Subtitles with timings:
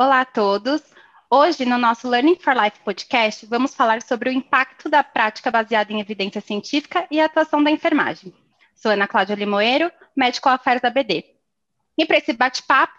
[0.00, 0.80] Olá a todos.
[1.28, 5.92] Hoje, no nosso Learning for Life podcast, vamos falar sobre o impacto da prática baseada
[5.92, 8.32] em evidência científica e a atuação da enfermagem.
[8.76, 11.24] Sou Ana Cláudia Limoeiro, médico affairs da BD.
[11.98, 12.94] E para esse bate-papo,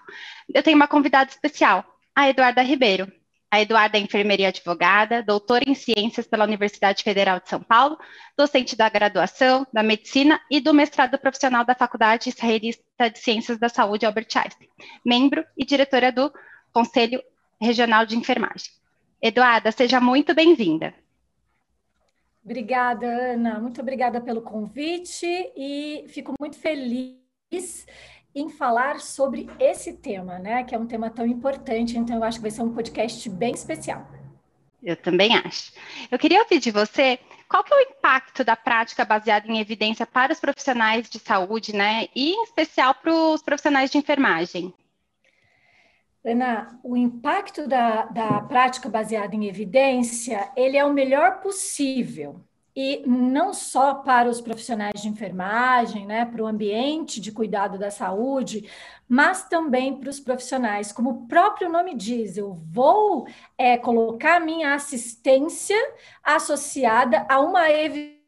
[0.54, 3.10] eu tenho uma convidada especial, a Eduarda Ribeiro.
[3.50, 7.98] A Eduarda é enfermeira e advogada, doutora em ciências pela Universidade Federal de São Paulo,
[8.38, 13.70] docente da graduação, da medicina e do mestrado profissional da Faculdade Israelita de Ciências da
[13.70, 14.68] Saúde Albert Einstein,
[15.06, 16.30] membro e diretora do
[16.72, 17.22] Conselho
[17.60, 18.72] Regional de Enfermagem.
[19.22, 20.94] Eduarda, seja muito bem-vinda.
[22.44, 23.60] Obrigada, Ana.
[23.60, 27.86] Muito obrigada pelo convite e fico muito feliz
[28.34, 30.64] em falar sobre esse tema, né?
[30.64, 33.54] Que é um tema tão importante, então eu acho que vai ser um podcast bem
[33.54, 34.08] especial.
[34.82, 35.74] Eu também acho.
[36.10, 40.06] Eu queria ouvir de você qual que é o impacto da prática baseada em evidência
[40.06, 42.08] para os profissionais de saúde, né?
[42.16, 44.74] E em especial para os profissionais de enfermagem.
[46.24, 52.42] Ana, o impacto da, da prática baseada em evidência, ele é o melhor possível.
[52.76, 57.90] E não só para os profissionais de enfermagem, né, para o ambiente de cuidado da
[57.90, 58.70] saúde,
[59.08, 60.92] mas também para os profissionais.
[60.92, 65.78] Como o próprio nome diz, eu vou é, colocar minha assistência
[66.24, 68.19] associada a uma evidência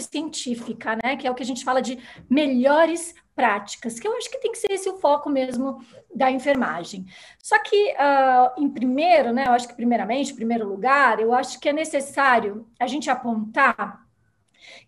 [0.00, 4.30] científica, né, que é o que a gente fala de melhores práticas, que eu acho
[4.30, 5.82] que tem que ser esse o foco mesmo
[6.14, 7.06] da enfermagem.
[7.38, 11.58] Só que, uh, em primeiro, né, eu acho que primeiramente, em primeiro lugar, eu acho
[11.58, 14.02] que é necessário a gente apontar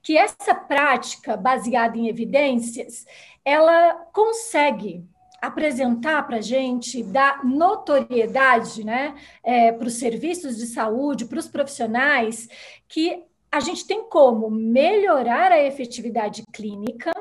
[0.03, 3.06] que essa prática baseada em evidências,
[3.44, 5.05] ela consegue
[5.41, 11.48] apresentar para a gente, dar notoriedade né, é, para os serviços de saúde, para os
[11.48, 12.48] profissionais,
[12.88, 17.12] que a gente tem como melhorar a efetividade clínica,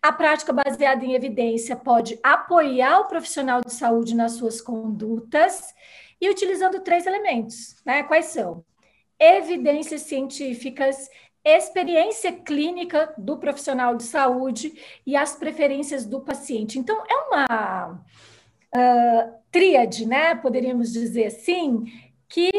[0.00, 5.74] a prática baseada em evidência pode apoiar o profissional de saúde nas suas condutas
[6.18, 8.02] e utilizando três elementos, né?
[8.02, 8.64] Quais são?
[9.20, 11.10] Evidências científicas,
[11.44, 14.72] experiência clínica do profissional de saúde
[15.06, 16.78] e as preferências do paciente.
[16.78, 18.00] Então, é uma
[18.74, 20.34] uh, tríade, né?
[20.34, 21.84] Poderíamos dizer assim,
[22.26, 22.50] que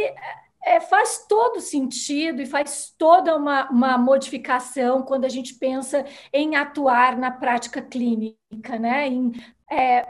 [0.64, 6.56] é, faz todo sentido e faz toda uma, uma modificação quando a gente pensa em
[6.56, 9.08] atuar na prática clínica, né?
[9.08, 9.32] Em
[9.72, 10.08] é,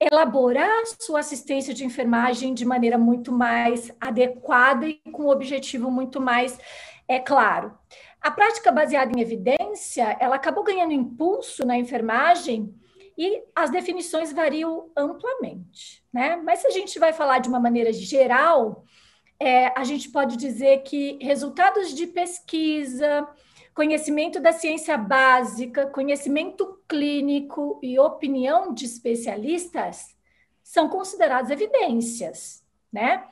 [0.00, 6.20] elaborar sua assistência de enfermagem de maneira muito mais adequada e com um objetivo muito
[6.20, 6.58] mais
[7.06, 7.76] é claro.
[8.20, 12.72] A prática baseada em evidência, ela acabou ganhando impulso na enfermagem
[13.18, 16.36] e as definições variam amplamente, né?
[16.36, 18.84] Mas se a gente vai falar de uma maneira geral,
[19.42, 23.26] é, a gente pode dizer que resultados de pesquisa,
[23.74, 30.16] conhecimento da ciência básica, conhecimento clínico e opinião de especialistas
[30.62, 33.24] são considerados evidências, né?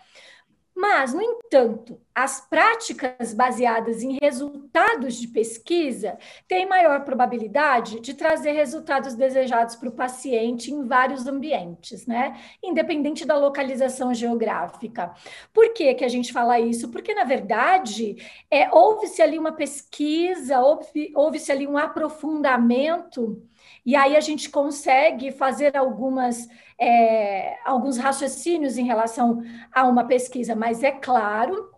[0.81, 6.17] Mas, no entanto, as práticas baseadas em resultados de pesquisa
[6.49, 12.41] têm maior probabilidade de trazer resultados desejados para o paciente em vários ambientes, né?
[12.65, 15.13] Independente da localização geográfica.
[15.53, 16.89] Por que, que a gente fala isso?
[16.89, 18.17] Porque, na verdade,
[18.51, 23.47] é, houve-se ali uma pesquisa, houve-se houve ali um aprofundamento
[23.85, 26.49] e aí a gente consegue fazer algumas,
[26.79, 29.43] é, alguns raciocínios em relação
[29.73, 31.71] a uma pesquisa, mas é claro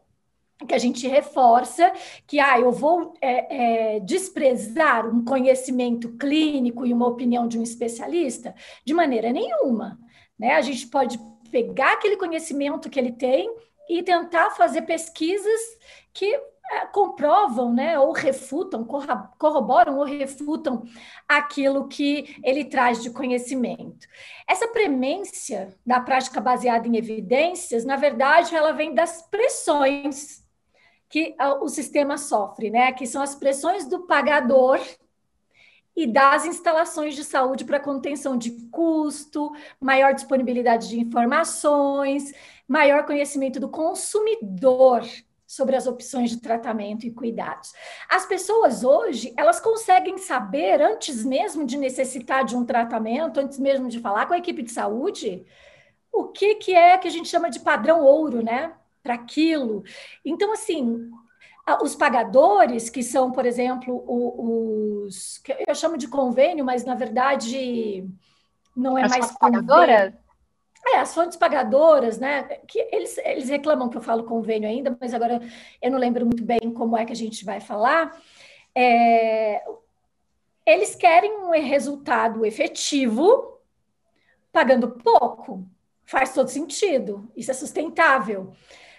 [0.66, 1.92] que a gente reforça
[2.26, 7.62] que ah, eu vou é, é, desprezar um conhecimento clínico e uma opinião de um
[7.62, 8.54] especialista
[8.84, 9.98] de maneira nenhuma.
[10.38, 10.54] Né?
[10.54, 11.18] A gente pode
[11.50, 13.52] pegar aquele conhecimento que ele tem
[13.88, 15.60] e tentar fazer pesquisas
[16.12, 16.40] que
[16.92, 18.84] comprovam, né, ou refutam,
[19.38, 20.84] corroboram ou refutam
[21.28, 24.06] aquilo que ele traz de conhecimento.
[24.46, 30.42] Essa premência da prática baseada em evidências, na verdade, ela vem das pressões
[31.08, 34.80] que o sistema sofre, né, que são as pressões do pagador
[35.94, 42.32] e das instalações de saúde para contenção de custo, maior disponibilidade de informações,
[42.66, 45.02] maior conhecimento do consumidor
[45.52, 47.74] sobre as opções de tratamento e cuidados.
[48.08, 53.86] As pessoas hoje, elas conseguem saber antes mesmo de necessitar de um tratamento, antes mesmo
[53.86, 55.44] de falar com a equipe de saúde,
[56.10, 58.72] o que, que é que a gente chama de padrão ouro, né?
[59.02, 59.84] Para aquilo.
[60.24, 61.10] Então, assim,
[61.82, 65.36] os pagadores, que são, por exemplo, os.
[65.36, 68.08] que eu chamo de convênio, mas na verdade
[68.74, 69.38] não é As mais.
[69.38, 70.14] Pagadoras?
[70.84, 72.42] É, as fontes pagadoras, né?
[72.66, 75.40] Que eles, eles reclamam que eu falo convênio ainda, mas agora
[75.80, 78.20] eu não lembro muito bem como é que a gente vai falar.
[78.74, 79.62] É,
[80.66, 83.58] eles querem um resultado efetivo
[84.52, 85.66] pagando pouco,
[86.04, 88.52] faz todo sentido, isso é sustentável.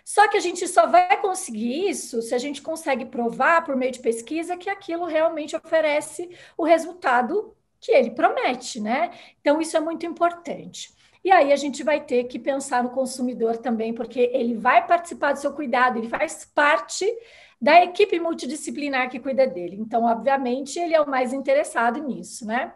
[0.03, 3.91] Só que a gente só vai conseguir isso se a gente consegue provar por meio
[3.91, 9.11] de pesquisa que aquilo realmente oferece o resultado que ele promete, né?
[9.39, 10.92] Então, isso é muito importante.
[11.23, 15.31] E aí a gente vai ter que pensar no consumidor também, porque ele vai participar
[15.31, 17.05] do seu cuidado, ele faz parte
[17.61, 19.77] da equipe multidisciplinar que cuida dele.
[19.79, 22.73] Então, obviamente, ele é o mais interessado nisso, né?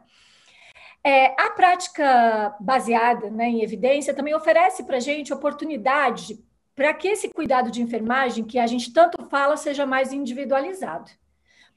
[1.03, 6.39] É, a prática baseada né, em evidência também oferece para a gente oportunidade
[6.75, 11.09] para que esse cuidado de enfermagem, que a gente tanto fala, seja mais individualizado.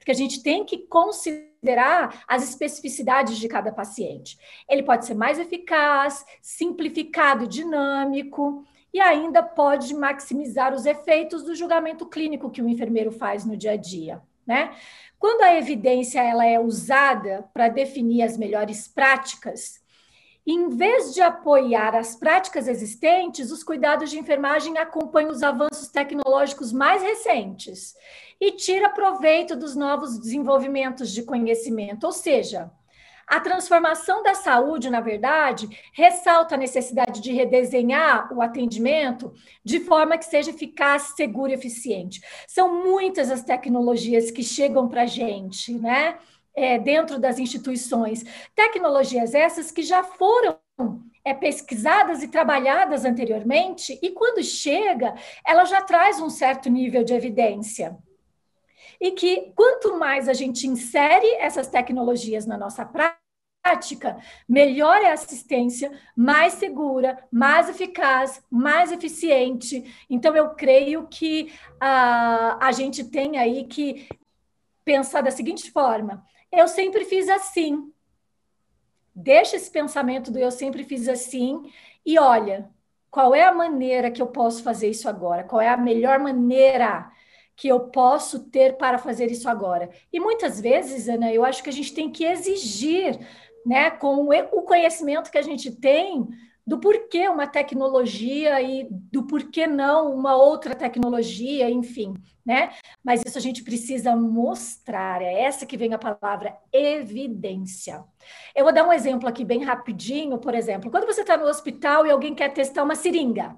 [0.00, 4.38] Porque a gente tem que considerar as especificidades de cada paciente.
[4.66, 12.06] Ele pode ser mais eficaz, simplificado, dinâmico, e ainda pode maximizar os efeitos do julgamento
[12.06, 14.22] clínico que o enfermeiro faz no dia a dia.
[14.46, 14.74] Né?
[15.18, 19.79] Quando a evidência ela é usada para definir as melhores práticas,
[20.50, 26.72] em vez de apoiar as práticas existentes, os cuidados de enfermagem acompanham os avanços tecnológicos
[26.72, 27.94] mais recentes
[28.40, 32.68] e tira proveito dos novos desenvolvimentos de conhecimento, ou seja,
[33.28, 39.32] a transformação da saúde, na verdade, ressalta a necessidade de redesenhar o atendimento
[39.64, 42.20] de forma que seja eficaz, seguro e eficiente.
[42.48, 46.18] São muitas as tecnologias que chegam para a gente, né?
[46.54, 48.24] É, dentro das instituições.
[48.54, 50.58] Tecnologias essas que já foram
[51.24, 55.14] é, pesquisadas e trabalhadas anteriormente, e quando chega,
[55.46, 57.96] ela já traz um certo nível de evidência
[59.00, 64.18] e que quanto mais a gente insere essas tecnologias na nossa prática,
[64.48, 69.84] melhor é a assistência, mais segura, mais eficaz, mais eficiente.
[70.08, 74.06] Então, eu creio que uh, a gente tem aí que
[74.84, 77.92] pensar da seguinte forma: eu sempre fiz assim.
[79.14, 81.70] Deixa esse pensamento do eu sempre fiz assim
[82.04, 82.70] e olha,
[83.10, 85.44] qual é a maneira que eu posso fazer isso agora?
[85.44, 87.10] Qual é a melhor maneira?
[87.60, 89.90] que eu posso ter para fazer isso agora.
[90.10, 93.18] E muitas vezes, Ana, eu acho que a gente tem que exigir,
[93.66, 96.26] né, com o conhecimento que a gente tem,
[96.66, 102.14] do porquê uma tecnologia e do porquê não uma outra tecnologia, enfim,
[102.44, 102.72] né?
[103.02, 108.04] Mas isso a gente precisa mostrar, é essa que vem a palavra evidência.
[108.54, 112.06] Eu vou dar um exemplo aqui bem rapidinho, por exemplo, quando você está no hospital
[112.06, 113.56] e alguém quer testar uma seringa,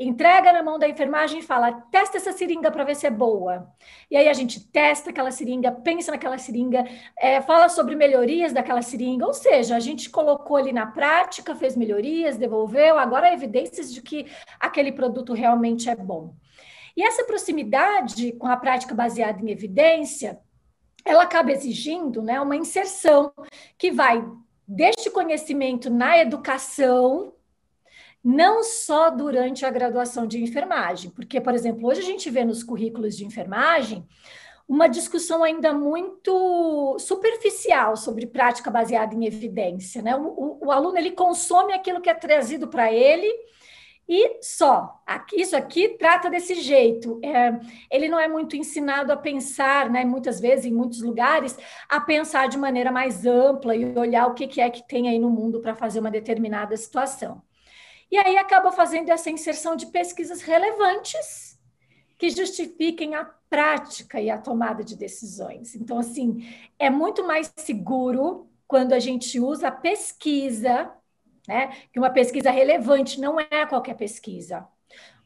[0.00, 3.70] entrega na mão da enfermagem e fala: testa essa seringa para ver se é boa.
[4.10, 6.88] E aí a gente testa aquela seringa, pensa naquela seringa,
[7.18, 11.76] é, fala sobre melhorias daquela seringa, ou seja, a gente colocou ali na prática, fez
[11.76, 14.26] melhorias, devolveu, agora há evidências de que
[14.58, 16.34] aquele produto realmente é bom.
[16.96, 20.40] E essa proximidade com a prática baseada em evidência,
[21.04, 23.32] ela acaba exigindo né, uma inserção
[23.78, 24.24] que vai
[24.66, 27.32] deste conhecimento na educação,
[28.22, 32.62] não só durante a graduação de enfermagem, porque, por exemplo, hoje a gente vê nos
[32.62, 34.06] currículos de enfermagem
[34.68, 40.14] uma discussão ainda muito superficial sobre prática baseada em evidência, né?
[40.14, 43.28] O, o, o aluno ele consome aquilo que é trazido para ele
[44.08, 45.02] e só.
[45.32, 47.20] Isso aqui trata desse jeito.
[47.22, 47.58] É,
[47.90, 50.04] ele não é muito ensinado a pensar, né?
[50.04, 51.56] Muitas vezes, em muitos lugares,
[51.88, 55.18] a pensar de maneira mais ampla e olhar o que, que é que tem aí
[55.18, 57.40] no mundo para fazer uma determinada situação.
[58.10, 61.58] E aí acaba fazendo essa inserção de pesquisas relevantes
[62.18, 65.74] que justifiquem a prática e a tomada de decisões.
[65.74, 66.46] Então, assim,
[66.78, 70.92] é muito mais seguro quando a gente usa a pesquisa,
[71.48, 71.68] né?
[71.92, 74.66] Que uma pesquisa relevante não é qualquer pesquisa.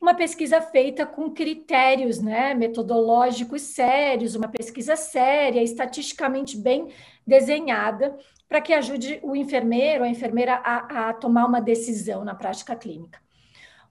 [0.00, 6.88] Uma pesquisa feita com critérios né, metodológicos sérios, uma pesquisa séria, estatisticamente bem
[7.26, 8.16] desenhada,
[8.48, 13.20] para que ajude o enfermeiro, a enfermeira a, a tomar uma decisão na prática clínica.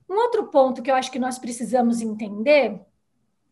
[0.09, 2.79] Um outro ponto que eu acho que nós precisamos entender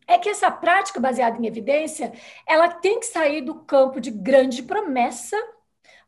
[0.06, 2.12] é que essa prática baseada em evidência,
[2.46, 5.36] ela tem que sair do campo de grande promessa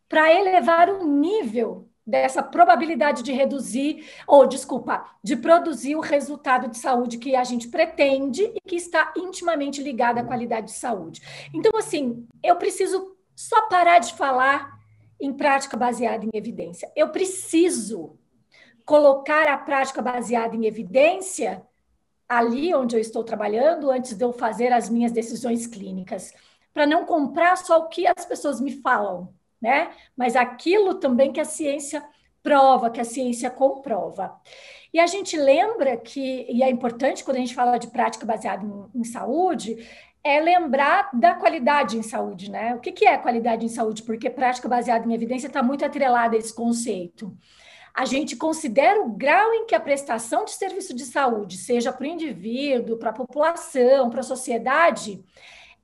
[0.09, 6.77] para elevar o nível dessa probabilidade de reduzir, ou desculpa, de produzir o resultado de
[6.77, 11.23] saúde que a gente pretende e que está intimamente ligado à qualidade de saúde.
[11.53, 14.79] Então, assim, eu preciso só parar de falar
[15.25, 16.91] em prática baseada em evidência.
[16.95, 18.19] Eu preciso
[18.85, 21.63] colocar a prática baseada em evidência
[22.29, 26.33] ali onde eu estou trabalhando antes de eu fazer as minhas decisões clínicas,
[26.73, 29.91] para não comprar só o que as pessoas me falam, né?
[30.17, 32.05] Mas aquilo também que a ciência
[32.43, 34.39] prova, que a ciência comprova.
[34.93, 38.65] E a gente lembra que, e é importante quando a gente fala de prática baseada
[38.65, 39.89] em, em saúde,
[40.25, 42.75] é lembrar da qualidade em saúde, né?
[42.75, 44.03] O que, que é qualidade em saúde?
[44.03, 47.37] Porque prática baseada em evidência está muito atrelada a esse conceito.
[47.97, 52.03] a gente considera o grau em que a prestação de serviço de saúde, seja para
[52.03, 55.23] o indivíduo, para a população, para a sociedade,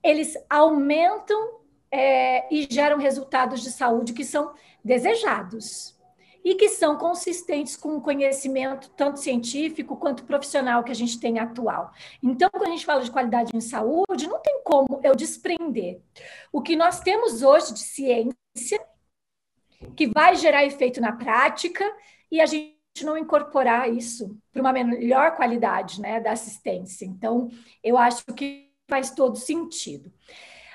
[0.03, 4.53] eles aumentam é, e geram resultados de saúde que são
[4.85, 6.00] desejados
[6.45, 11.39] e que são consistentes com o conhecimento tanto científico quanto profissional que a gente tem
[11.39, 11.93] atual.
[12.23, 16.01] Então, quando a gente fala de qualidade em saúde, não tem como eu desprender
[16.53, 18.81] o que nós temos hoje de ciência
[19.97, 21.85] que vai gerar efeito na prática
[22.31, 27.05] e a gente não incorporar isso para uma melhor qualidade né, da assistência.
[27.05, 27.49] Então,
[27.83, 30.13] eu acho que faz todo sentido.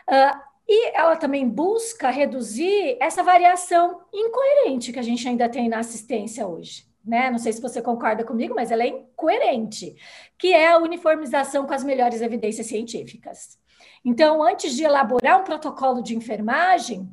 [0.10, 5.80] Uh, e ela também busca reduzir essa variação incoerente que a gente ainda tem na
[5.80, 6.86] assistência hoje.
[7.06, 7.30] Né?
[7.30, 9.96] Não sei se você concorda comigo, mas ela é incoerente,
[10.40, 13.60] que é a uniformização com as melhores evidências científicas.
[14.04, 17.08] Então, antes de elaborar um protocolo de enfermagem,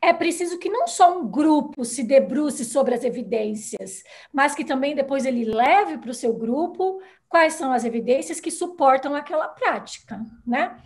[0.00, 4.94] é preciso que não só um grupo se debruce sobre as evidências, mas que também
[4.94, 10.20] depois ele leve para o seu grupo quais são as evidências que suportam aquela prática,
[10.46, 10.76] né?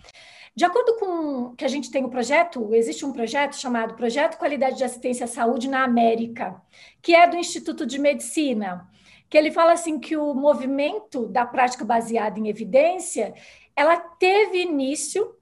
[0.59, 4.37] De acordo com que a gente tem o um projeto, existe um projeto chamado Projeto
[4.37, 6.61] Qualidade de Assistência à Saúde na América,
[7.01, 8.91] que é do Instituto de Medicina,
[9.31, 13.35] que ele fala assim que o movimento da prática baseada em evidência,
[13.77, 15.33] ela teve início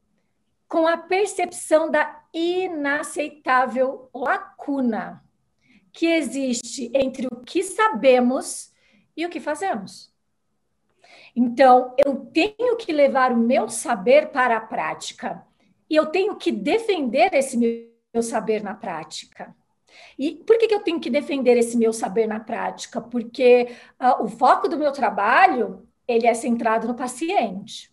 [0.69, 5.25] com a percepção da inaceitável lacuna
[5.95, 8.71] que existe entre o que sabemos
[9.17, 10.15] e o que fazemos.
[11.37, 15.47] Então, eu tenho que levar o meu saber para a prática
[15.89, 19.55] e eu tenho que defender esse meu saber na prática.
[20.19, 23.03] E por que, que eu tenho que defender esse meu saber na prática?
[23.03, 23.69] Porque
[24.01, 27.91] uh, o foco do meu trabalho ele é centrado no paciente.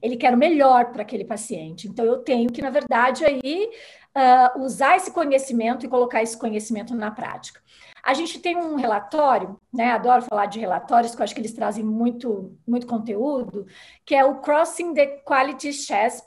[0.00, 1.88] Ele quer o melhor para aquele paciente.
[1.88, 3.68] Então, eu tenho que, na verdade, aí
[4.16, 7.60] uh, usar esse conhecimento e colocar esse conhecimento na prática.
[8.06, 9.90] A gente tem um relatório, né?
[9.90, 13.66] Adoro falar de relatórios, que eu acho que eles trazem muito, muito conteúdo,
[14.04, 16.22] que é o Crossing the Quality Chess,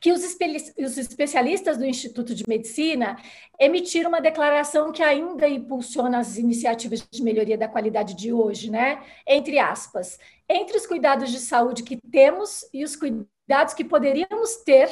[0.00, 0.22] que os,
[0.78, 3.18] os especialistas do Instituto de Medicina
[3.60, 9.02] emitiram uma declaração que ainda impulsiona as iniciativas de melhoria da qualidade de hoje, né?
[9.26, 14.90] Entre aspas, entre os cuidados de saúde que temos e os cuidados que poderíamos ter,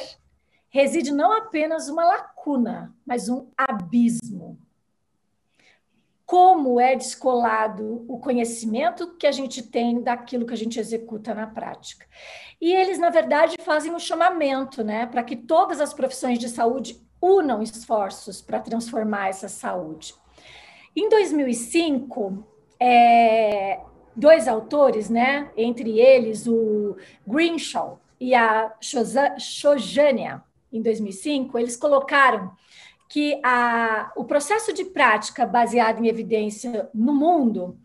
[0.69, 4.59] reside não apenas uma lacuna, mas um abismo
[6.31, 11.45] como é descolado o conhecimento que a gente tem daquilo que a gente executa na
[11.45, 12.05] prática.
[12.61, 17.05] E eles, na verdade, fazem um chamamento né, para que todas as profissões de saúde
[17.21, 20.15] unam esforços para transformar essa saúde.
[20.95, 22.47] Em 2005,
[22.79, 23.81] é,
[24.15, 26.95] dois autores, né, entre eles o
[27.27, 28.73] Greenshaw e a
[29.37, 32.53] Shojania, em 2005, eles colocaram
[33.11, 37.77] que a, o processo de prática baseado em evidência no mundo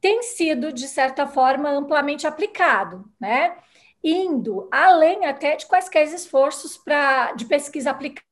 [0.00, 3.54] tem sido, de certa forma, amplamente aplicado, né?
[4.02, 8.24] Indo além até de quaisquer esforços pra, de pesquisa aplicada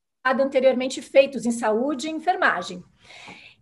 [0.43, 2.83] anteriormente feitos em saúde e enfermagem.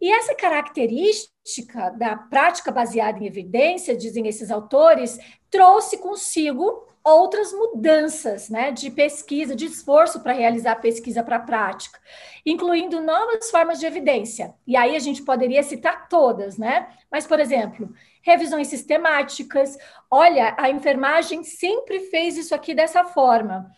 [0.00, 5.18] E essa característica da prática baseada em evidência, dizem esses autores,
[5.50, 11.98] trouxe consigo outras mudanças né, de pesquisa, de esforço para realizar pesquisa para a prática,
[12.46, 14.54] incluindo novas formas de evidência.
[14.66, 16.88] E aí a gente poderia citar todas, né?
[17.10, 17.92] Mas, por exemplo,
[18.22, 19.76] revisões sistemáticas.
[20.10, 23.70] Olha, a enfermagem sempre fez isso aqui dessa forma.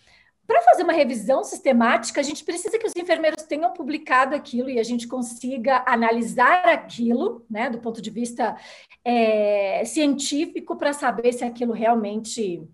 [0.47, 4.79] Para fazer uma revisão sistemática, a gente precisa que os enfermeiros tenham publicado aquilo e
[4.79, 8.55] a gente consiga analisar aquilo, né, do ponto de vista
[9.03, 12.69] é, científico, para saber se aquilo realmente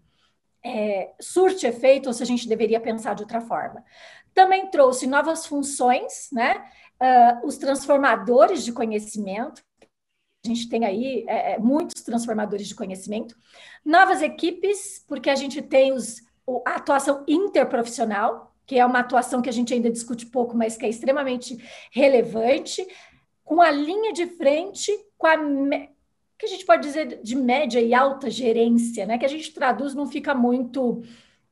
[0.64, 3.84] é, surte efeito ou se a gente deveria pensar de outra forma.
[4.34, 6.64] Também trouxe novas funções, né?
[7.02, 9.62] Uh, os transformadores de conhecimento.
[10.44, 13.36] A gente tem aí é, é, muitos transformadores de conhecimento,
[13.84, 16.22] novas equipes, porque a gente tem os,
[16.66, 20.86] a atuação interprofissional, que é uma atuação que a gente ainda discute pouco, mas que
[20.86, 21.58] é extremamente
[21.90, 22.86] relevante,
[23.44, 25.36] com a linha de frente, com a
[26.40, 29.18] que a gente pode dizer de média e alta gerência, né?
[29.18, 31.02] Que a gente traduz não fica muito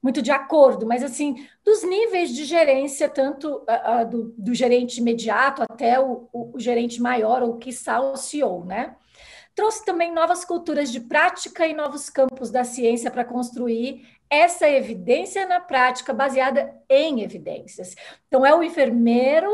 [0.01, 5.61] muito de acordo, mas assim, dos níveis de gerência, tanto uh, do, do, gerente imediato
[5.61, 8.95] até o, o, o gerente maior, ou quiçá o CEO, né?
[9.57, 15.49] Trouxe também novas culturas de prática e novos campos da ciência para construir essa evidência
[15.49, 17.97] na prática baseada em evidências.
[18.29, 19.51] Então, é o enfermeiro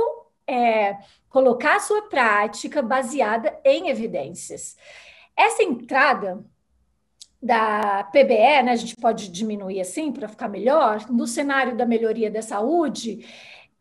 [0.47, 0.99] é,
[1.31, 4.77] colocar a sua prática baseada em evidências.
[5.37, 6.45] Essa entrada
[7.43, 12.31] da PBE, né, a gente pode diminuir assim para ficar melhor, no cenário da melhoria
[12.31, 13.27] da saúde,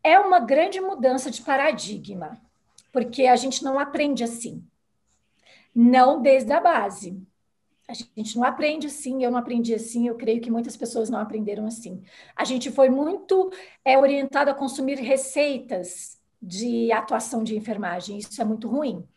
[0.04, 2.42] é uma grande mudança de paradigma.
[2.94, 4.66] porque a gente não aprende assim.
[5.74, 7.22] Não desde a base.
[7.88, 11.20] A gente não aprende assim, eu não aprendi assim, eu creio que muitas pessoas não
[11.20, 12.04] aprenderam assim.
[12.36, 13.52] A gente foi muito
[13.86, 19.08] é, orientado a consumir receitas de atuação de enfermagem, isso é muito ruim.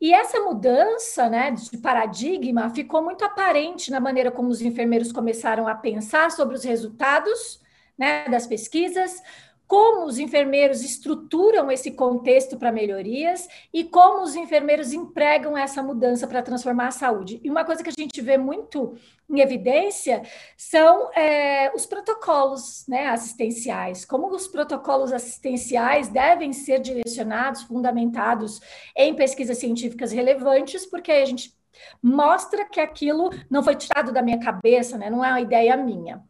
[0.00, 5.66] E essa mudança né, de paradigma ficou muito aparente na maneira como os enfermeiros começaram
[5.66, 7.60] a pensar sobre os resultados
[7.96, 9.22] né, das pesquisas,
[9.66, 16.26] como os enfermeiros estruturam esse contexto para melhorias e como os enfermeiros empregam essa mudança
[16.26, 17.40] para transformar a saúde.
[17.42, 18.96] E uma coisa que a gente vê muito
[19.28, 20.22] em evidência
[20.56, 28.60] são é, os protocolos né, assistenciais, como os protocolos assistenciais devem ser direcionados, fundamentados
[28.94, 31.54] em pesquisas científicas relevantes, porque a gente
[32.02, 36.22] mostra que aquilo não foi tirado da minha cabeça, né, não é uma ideia minha.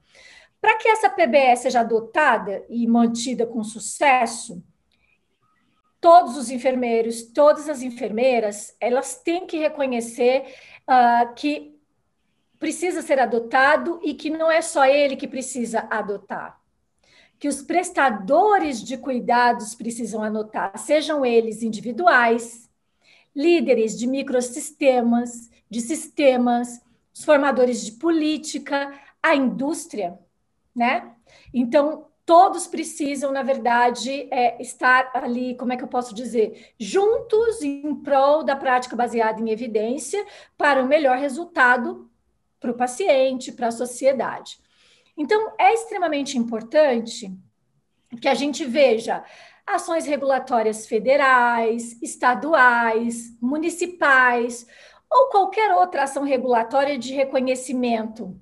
[0.64, 4.64] Para que essa PBE seja adotada e mantida com sucesso,
[6.00, 10.54] todos os enfermeiros, todas as enfermeiras, elas têm que reconhecer
[10.88, 11.78] uh, que
[12.59, 16.59] precisa ser adotado e que não é só ele que precisa adotar.
[17.38, 22.71] Que os prestadores de cuidados precisam anotar, sejam eles individuais,
[23.37, 26.80] líderes de microsistemas, de sistemas,
[27.12, 30.24] os formadores de política, a indústria
[30.75, 31.12] né?
[31.52, 37.62] Então, todos precisam, na verdade, é, estar ali, como é que eu posso dizer, juntos
[37.62, 40.25] em prol da prática baseada em evidência
[40.57, 42.11] para o melhor resultado
[42.59, 44.59] para o paciente, para a sociedade.
[45.16, 47.31] Então, é extremamente importante
[48.21, 49.23] que a gente veja
[49.66, 54.66] ações regulatórias federais, estaduais, municipais
[55.11, 58.35] ou qualquer outra ação regulatória de reconhecimento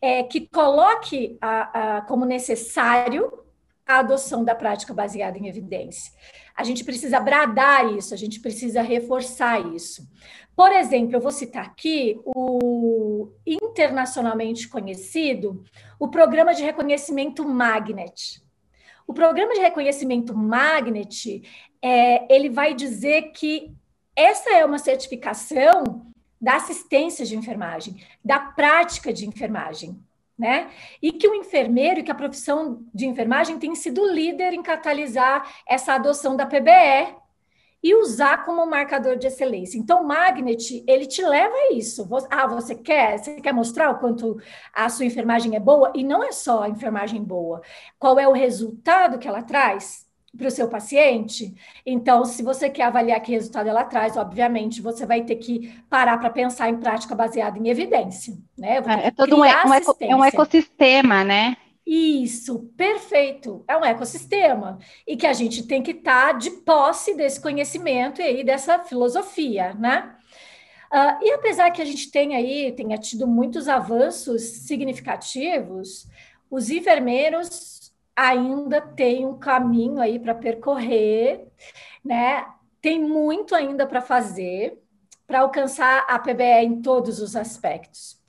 [0.00, 3.40] é, que coloque a, a, como necessário
[3.86, 6.12] a adoção da prática baseada em evidência.
[6.56, 10.08] A gente precisa bradar isso, a gente precisa reforçar isso.
[10.54, 15.64] Por exemplo, eu vou citar aqui o internacionalmente conhecido,
[15.98, 18.42] o programa de reconhecimento Magnet.
[19.06, 21.42] O programa de reconhecimento Magnet,
[21.82, 23.74] é, ele vai dizer que
[24.14, 26.09] essa é uma certificação
[26.40, 30.02] da assistência de enfermagem, da prática de enfermagem,
[30.38, 30.70] né?
[31.02, 35.94] E que o enfermeiro, que a profissão de enfermagem tem sido líder em catalisar essa
[35.94, 37.14] adoção da PBE
[37.82, 39.78] e usar como marcador de excelência.
[39.78, 42.08] Então, o Magnet, ele te leva a isso.
[42.30, 44.38] Ah, você quer, você quer mostrar o quanto
[44.72, 45.92] a sua enfermagem é boa?
[45.94, 47.62] E não é só a enfermagem boa.
[47.98, 50.09] Qual é o resultado que ela traz?
[50.36, 51.54] Para o seu paciente.
[51.84, 56.18] Então, se você quer avaliar que resultado ela traz, obviamente, você vai ter que parar
[56.18, 58.36] para pensar em prática baseada em evidência.
[58.56, 58.78] Né?
[58.78, 59.64] É, é todo um, é
[60.16, 61.56] um ecossistema, né?
[61.84, 63.64] Isso, perfeito.
[63.66, 64.78] É um ecossistema.
[65.06, 68.78] E que a gente tem que estar tá de posse desse conhecimento e aí dessa
[68.78, 70.14] filosofia, né?
[70.92, 76.06] Uh, e apesar que a gente tem aí, tenha tido muitos avanços significativos,
[76.50, 77.79] os enfermeiros
[78.20, 81.46] ainda tem um caminho aí para percorrer,
[82.04, 82.46] né?
[82.82, 84.78] Tem muito ainda para fazer
[85.26, 88.20] para alcançar a PBE em todos os aspectos.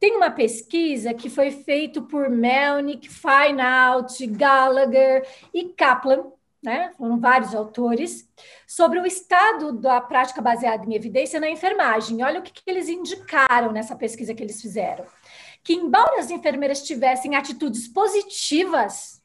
[0.00, 6.24] Tem uma pesquisa que foi feita por Melnick, Feinaut, Gallagher e Kaplan,
[6.62, 6.92] né?
[6.98, 8.28] Foram vários autores,
[8.66, 12.22] sobre o estado da prática baseada em evidência na enfermagem.
[12.22, 15.06] Olha o que, que eles indicaram nessa pesquisa que eles fizeram.
[15.62, 19.19] Que, embora as enfermeiras tivessem atitudes positivas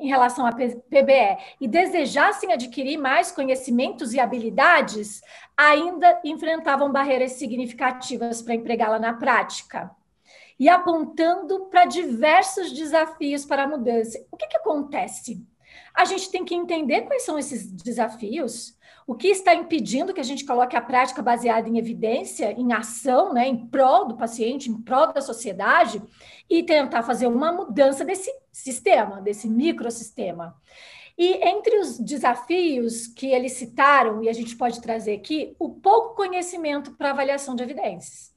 [0.00, 5.20] em relação à PBE e desejassem adquirir mais conhecimentos e habilidades,
[5.56, 9.90] ainda enfrentavam barreiras significativas para empregá-la na prática.
[10.58, 14.18] E apontando para diversos desafios para a mudança.
[14.30, 15.46] O que, que acontece?
[16.00, 18.74] A gente tem que entender quais são esses desafios,
[19.06, 23.34] o que está impedindo que a gente coloque a prática baseada em evidência, em ação,
[23.34, 26.02] né, em prol do paciente, em prol da sociedade,
[26.48, 30.56] e tentar fazer uma mudança desse sistema, desse microsistema.
[31.18, 36.14] E entre os desafios que eles citaram, e a gente pode trazer aqui, o pouco
[36.14, 38.34] conhecimento para avaliação de evidências.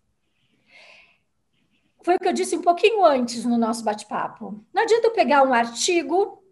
[2.01, 4.61] Foi o que eu disse um pouquinho antes no nosso bate-papo.
[4.73, 6.42] Não adianta eu pegar um artigo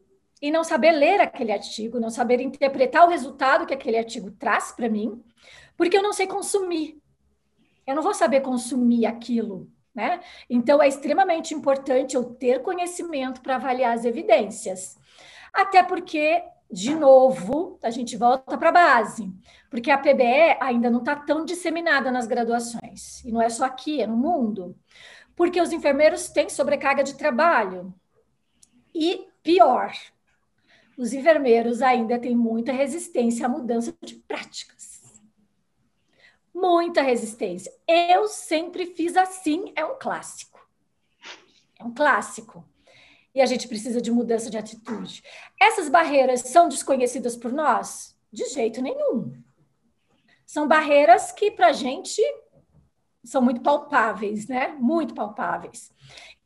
[0.42, 4.72] e não saber ler aquele artigo, não saber interpretar o resultado que aquele artigo traz
[4.72, 5.24] para mim,
[5.78, 7.00] porque eu não sei consumir.
[7.86, 10.20] Eu não vou saber consumir aquilo, né?
[10.50, 14.98] Então é extremamente importante eu ter conhecimento para avaliar as evidências.
[15.54, 19.32] Até porque, de novo, a gente volta para a base,
[19.70, 24.02] porque a PBE ainda não está tão disseminada nas graduações, e não é só aqui,
[24.02, 24.76] é no mundo.
[25.36, 27.94] Porque os enfermeiros têm sobrecarga de trabalho.
[28.94, 29.92] E pior,
[31.02, 35.02] os enfermeiros ainda têm muita resistência à mudança de práticas.
[36.54, 37.74] Muita resistência.
[37.88, 40.64] Eu sempre fiz assim, é um clássico.
[41.80, 42.64] É um clássico.
[43.34, 45.24] E a gente precisa de mudança de atitude.
[45.60, 48.16] Essas barreiras são desconhecidas por nós?
[48.32, 49.34] De jeito nenhum.
[50.46, 52.22] São barreiras que, para a gente,
[53.24, 54.68] são muito palpáveis, né?
[54.68, 55.92] Muito palpáveis.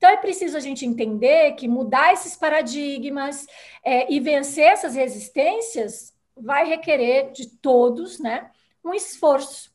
[0.05, 3.47] Então é preciso a gente entender que mudar esses paradigmas
[3.83, 8.51] é, e vencer essas resistências vai requerer de todos, né,
[8.83, 9.73] um esforço.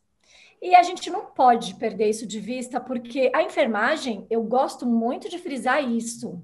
[0.62, 5.28] E a gente não pode perder isso de vista, porque a enfermagem, eu gosto muito
[5.28, 6.40] de frisar isso.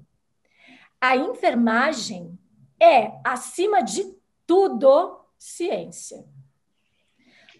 [0.99, 2.37] A enfermagem
[2.77, 4.03] é, acima de
[4.45, 6.25] tudo, ciência.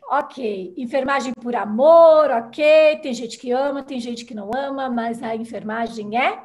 [0.09, 5.21] Ok, enfermagem por amor, ok, tem gente que ama, tem gente que não ama, mas
[5.21, 6.43] a enfermagem é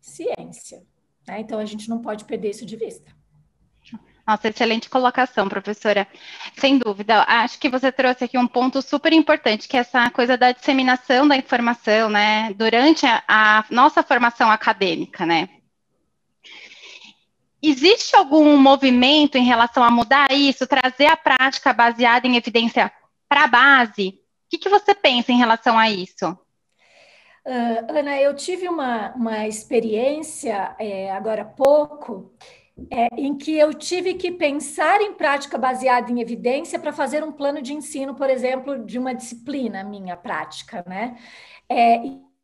[0.00, 0.82] ciência.
[1.28, 1.40] Né?
[1.40, 3.12] Então a gente não pode perder isso de vista.
[4.26, 6.06] Nossa, excelente colocação, professora.
[6.56, 10.38] Sem dúvida, acho que você trouxe aqui um ponto super importante, que é essa coisa
[10.38, 15.48] da disseminação da informação, né, durante a, a nossa formação acadêmica, né.
[17.62, 22.90] Existe algum movimento em relação a mudar isso, trazer a prática baseada em evidência
[23.28, 24.08] para a base?
[24.08, 24.14] O
[24.50, 26.26] que, que, você pensa em relação a isso?
[27.46, 32.34] Uh, Ana, eu tive uma, uma experiência é, agora há pouco
[32.90, 37.32] é, em que eu tive que pensar em prática baseada em evidência para fazer um
[37.32, 41.16] plano de ensino, por exemplo, de uma disciplina minha prática, né?
[41.68, 42.00] É,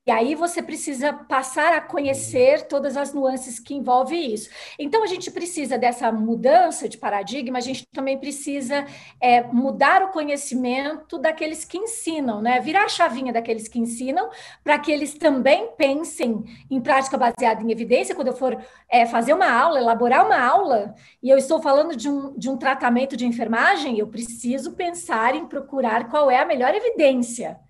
[0.09, 4.49] e aí você precisa passar a conhecer todas as nuances que envolvem isso.
[4.79, 8.87] Então a gente precisa dessa mudança de paradigma, a gente também precisa
[9.21, 12.59] é, mudar o conhecimento daqueles que ensinam, né?
[12.59, 14.31] Virar a chavinha daqueles que ensinam
[14.64, 18.14] para que eles também pensem em prática baseada em evidência.
[18.14, 18.59] Quando eu for
[18.90, 22.57] é, fazer uma aula, elaborar uma aula, e eu estou falando de um, de um
[22.57, 27.61] tratamento de enfermagem, eu preciso pensar em procurar qual é a melhor evidência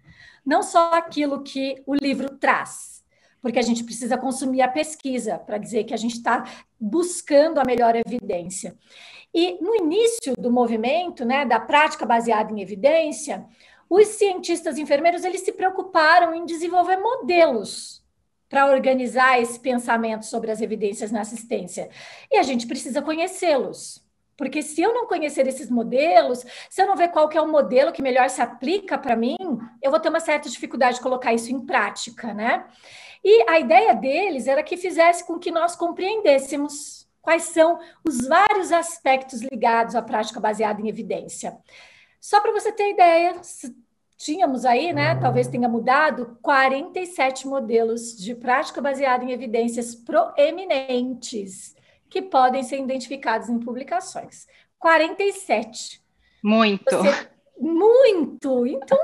[0.49, 3.05] não só aquilo que o livro traz,
[3.39, 6.43] porque a gente precisa consumir a pesquisa para dizer que a gente está
[6.81, 8.75] buscando a melhor evidência.
[9.35, 13.45] E no início do movimento, né, da prática baseada em evidência,
[13.91, 18.03] os cientistas enfermeiros eles se preocuparam em desenvolver modelos
[18.49, 21.91] para organizar esse pensamento sobre as evidências na assistência.
[22.33, 24.03] E a gente precisa conhecê-los.
[24.39, 27.49] Porque se eu não conhecer esses modelos, se eu não ver qual que é o
[27.49, 29.37] modelo que melhor se aplica para mim,
[29.83, 32.65] eu vou ter uma certa dificuldade de colocar isso em prática, né?
[33.23, 38.71] E a ideia deles era que fizesse com que nós compreendêssemos quais são os vários
[38.71, 41.59] aspectos ligados à prática baseada em evidência.
[42.21, 43.35] Só para você ter ideia,
[44.17, 51.77] tínhamos aí, né, talvez tenha mudado, 47 modelos de prática baseada em evidências proeminentes
[52.09, 54.47] que podem ser identificados em publicações.
[54.79, 56.03] 47.
[56.43, 56.85] Muito.
[56.85, 58.67] Você, muito.
[58.67, 58.99] Então,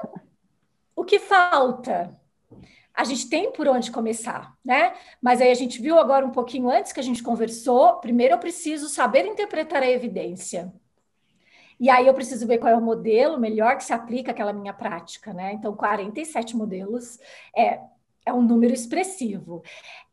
[0.95, 2.17] o que falta?
[2.95, 4.95] A gente tem por onde começar, né?
[5.21, 7.95] Mas aí a gente viu agora um pouquinho antes que a gente conversou.
[7.95, 10.73] Primeiro eu preciso saber interpretar a evidência.
[11.79, 14.73] E aí eu preciso ver qual é o modelo melhor que se aplica àquela minha
[14.73, 15.53] prática, né?
[15.53, 17.19] Então, 47 modelos
[17.57, 17.81] é
[18.27, 19.63] é um número expressivo.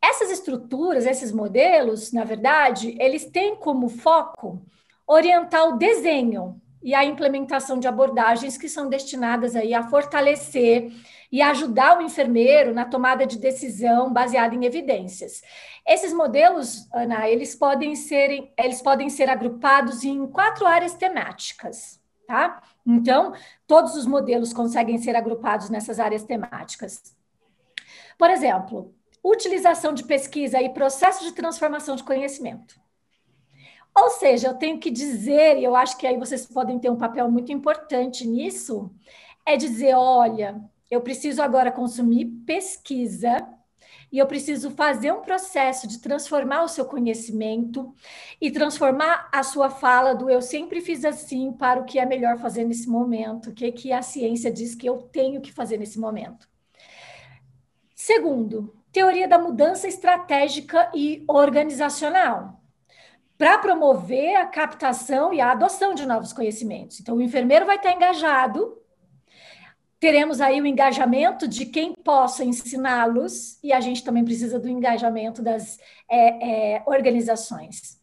[0.02, 4.62] Essas estruturas, esses modelos, na verdade, eles têm como foco
[5.06, 10.92] orientar o desenho e a implementação de abordagens que são destinadas aí a fortalecer
[11.30, 15.42] e ajudar o enfermeiro na tomada de decisão baseada em evidências.
[15.86, 22.60] Esses modelos, Ana, eles podem ser, eles podem ser agrupados em quatro áreas temáticas, tá?
[22.84, 23.32] Então,
[23.66, 27.16] todos os modelos conseguem ser agrupados nessas áreas temáticas.
[28.18, 32.80] Por exemplo, utilização de pesquisa e processo de transformação de conhecimento.
[33.94, 36.96] Ou seja, eu tenho que dizer, e eu acho que aí vocês podem ter um
[36.96, 38.90] papel muito importante nisso,
[39.46, 43.46] é dizer: olha, eu preciso agora consumir pesquisa
[44.10, 47.94] e eu preciso fazer um processo de transformar o seu conhecimento
[48.40, 52.38] e transformar a sua fala do eu sempre fiz assim para o que é melhor
[52.38, 55.98] fazer nesse momento, o que, que a ciência diz que eu tenho que fazer nesse
[55.98, 56.51] momento.
[58.04, 62.60] Segundo, teoria da mudança estratégica e organizacional,
[63.38, 66.98] para promover a captação e a adoção de novos conhecimentos.
[66.98, 68.76] Então, o enfermeiro vai estar engajado,
[70.00, 75.40] teremos aí o engajamento de quem possa ensiná-los, e a gente também precisa do engajamento
[75.40, 75.78] das
[76.10, 78.00] é, é, organizações.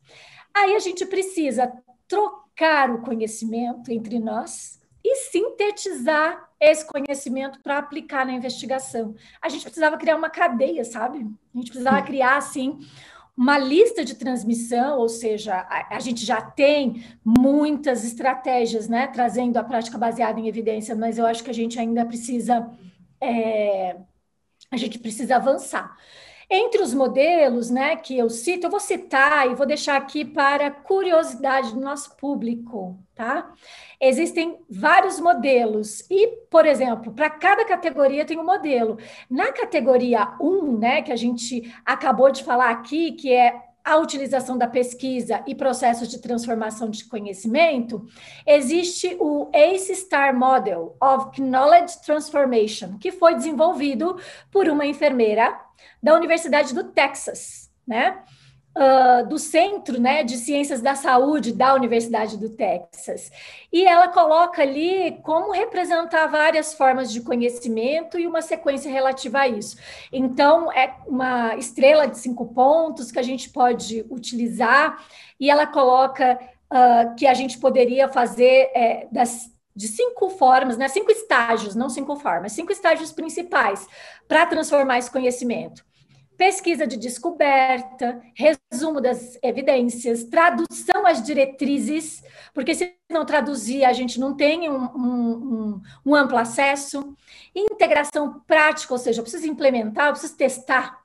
[0.55, 1.73] Aí a gente precisa
[2.07, 4.78] trocar o conhecimento entre nós
[5.11, 9.15] e sintetizar esse conhecimento para aplicar na investigação.
[9.41, 11.19] A gente precisava criar uma cadeia, sabe?
[11.53, 12.79] A gente precisava criar, assim,
[13.35, 19.57] uma lista de transmissão, ou seja, a, a, gente já tem muitas estratégias, né, trazendo
[19.57, 22.69] a prática baseada em evidência, mas eu acho que a gente ainda precisa,
[23.21, 23.95] é,
[24.69, 25.95] a gente precisa avançar.
[26.51, 30.71] Entre os modelos, né, que eu cito, eu vou citar e vou deixar aqui para
[30.71, 33.53] curiosidade do nosso público, tá?
[34.01, 38.97] Existem vários modelos e, por exemplo, para cada categoria tem um modelo.
[39.29, 44.55] Na categoria 1, né, que a gente acabou de falar aqui, que é a utilização
[44.55, 48.05] da pesquisa e processos de transformação de conhecimento,
[48.45, 54.15] existe o ACE STAR Model of Knowledge Transformation, que foi desenvolvido
[54.51, 55.59] por uma enfermeira
[56.03, 58.21] da Universidade do Texas, né?
[58.75, 63.31] Uh, do Centro né, de Ciências da Saúde da Universidade do Texas.
[63.71, 69.47] E ela coloca ali como representar várias formas de conhecimento e uma sequência relativa a
[69.47, 69.77] isso.
[70.11, 75.03] Então, é uma estrela de cinco pontos que a gente pode utilizar,
[75.39, 76.39] e ela coloca
[76.71, 80.89] uh, que a gente poderia fazer é, das de cinco formas, né?
[80.89, 83.87] cinco estágios, não cinco formas, cinco estágios principais
[84.27, 85.85] para transformar esse conhecimento
[86.39, 92.23] pesquisa de descoberta, resumo das evidências, tradução às diretrizes,
[92.53, 97.13] porque se não traduzir, a gente não tem um, um, um, amplo acesso,
[97.53, 101.03] integração prática, ou seja, eu preciso implementar, eu preciso testar.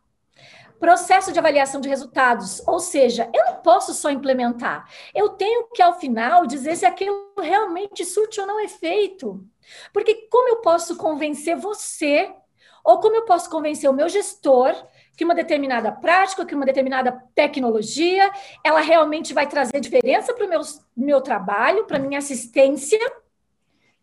[0.78, 5.82] Processo de avaliação de resultados, ou seja, eu não posso só implementar, eu tenho que,
[5.82, 9.44] ao final, dizer se aquilo realmente surte ou não efeito.
[9.92, 12.32] Porque como eu posso convencer você,
[12.84, 14.76] ou como eu posso convencer o meu gestor
[15.16, 18.30] que uma determinada prática, que uma determinada tecnologia,
[18.62, 20.60] ela realmente vai trazer diferença para o meu,
[20.96, 22.98] meu trabalho, para a minha assistência,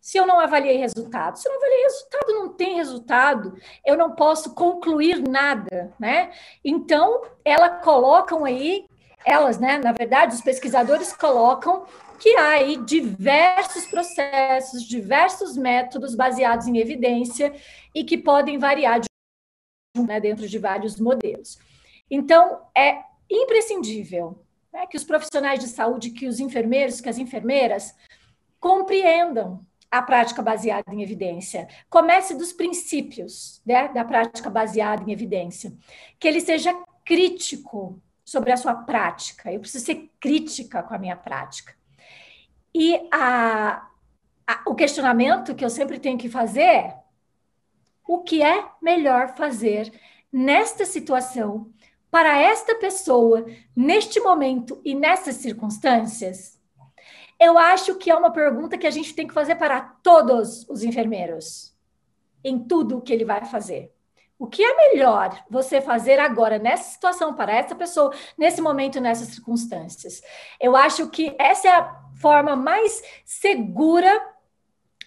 [0.02, 1.38] se eu não avaliei resultado.
[1.38, 3.54] Se eu não avaliei resultado, não tem resultado,
[3.86, 6.32] eu não posso concluir nada, né?
[6.64, 8.84] Então, elas colocam aí,
[9.24, 11.84] elas, né, na verdade, os pesquisadores colocam
[12.18, 17.52] que há aí diversos processos, diversos métodos baseados em evidência
[17.94, 19.11] e que podem variar de
[20.00, 21.58] né, dentro de vários modelos.
[22.10, 22.98] Então, é
[23.30, 27.94] imprescindível né, que os profissionais de saúde, que os enfermeiros, que as enfermeiras
[28.58, 31.68] compreendam a prática baseada em evidência.
[31.90, 35.74] Comece dos princípios né, da prática baseada em evidência.
[36.18, 36.72] Que ele seja
[37.04, 39.52] crítico sobre a sua prática.
[39.52, 41.74] Eu preciso ser crítica com a minha prática.
[42.74, 43.86] E a,
[44.46, 47.01] a, o questionamento que eu sempre tenho que fazer é
[48.06, 49.92] o que é melhor fazer
[50.32, 51.70] nesta situação,
[52.10, 56.60] para esta pessoa, neste momento e nessas circunstâncias?
[57.40, 60.82] Eu acho que é uma pergunta que a gente tem que fazer para todos os
[60.82, 61.74] enfermeiros,
[62.44, 63.92] em tudo o que ele vai fazer.
[64.38, 69.28] O que é melhor você fazer agora, nessa situação, para essa pessoa, nesse momento, nessas
[69.28, 70.20] circunstâncias?
[70.60, 74.31] Eu acho que essa é a forma mais segura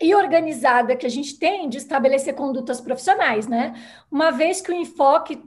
[0.01, 3.73] e organizada que a gente tem de estabelecer condutas profissionais, né?
[4.11, 5.41] Uma vez que o enfoque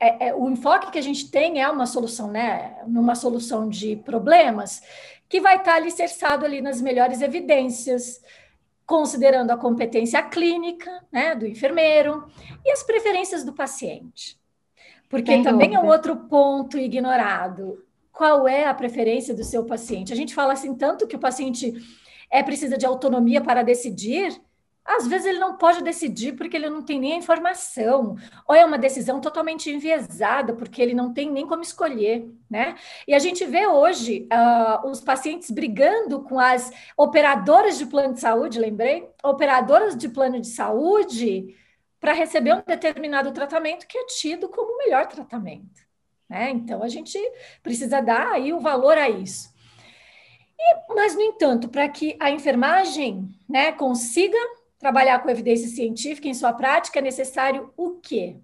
[0.00, 2.76] é, é, o enfoque que a gente tem é uma solução, né?
[2.88, 4.82] Numa solução de problemas
[5.28, 8.20] que vai estar alicerçado ali nas melhores evidências,
[8.84, 12.26] considerando a competência clínica, né, do enfermeiro
[12.62, 14.38] e as preferências do paciente.
[15.08, 15.86] Porque Sem também dúvida.
[15.86, 17.82] é um outro ponto ignorado.
[18.12, 20.12] Qual é a preferência do seu paciente?
[20.12, 21.72] A gente fala assim tanto que o paciente
[22.32, 24.40] é precisa de autonomia para decidir,
[24.84, 28.16] às vezes ele não pode decidir porque ele não tem nem a informação,
[28.48, 32.74] ou é uma decisão totalmente enviesada, porque ele não tem nem como escolher, né?
[33.06, 38.20] E a gente vê hoje uh, os pacientes brigando com as operadoras de plano de
[38.20, 39.08] saúde, lembrei?
[39.22, 41.56] Operadoras de plano de saúde
[42.00, 45.80] para receber um determinado tratamento que é tido como o melhor tratamento.
[46.28, 46.50] Né?
[46.50, 47.16] Então a gente
[47.62, 49.51] precisa dar aí o valor a isso.
[50.62, 54.38] E, mas, no entanto, para que a enfermagem né, consiga
[54.78, 58.36] trabalhar com evidência científica em sua prática, é necessário o quê?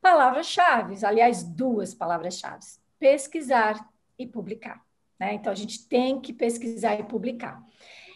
[0.00, 2.64] Palavras-chave, aliás, duas palavras-chave:
[2.98, 4.82] pesquisar e publicar.
[5.18, 5.34] Né?
[5.34, 7.62] Então, a gente tem que pesquisar e publicar.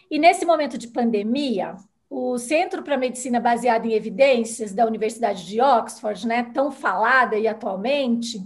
[0.09, 1.75] E nesse momento de pandemia,
[2.09, 7.47] o Centro para Medicina Baseada em Evidências da Universidade de Oxford, né, tão falada e
[7.47, 8.39] atualmente,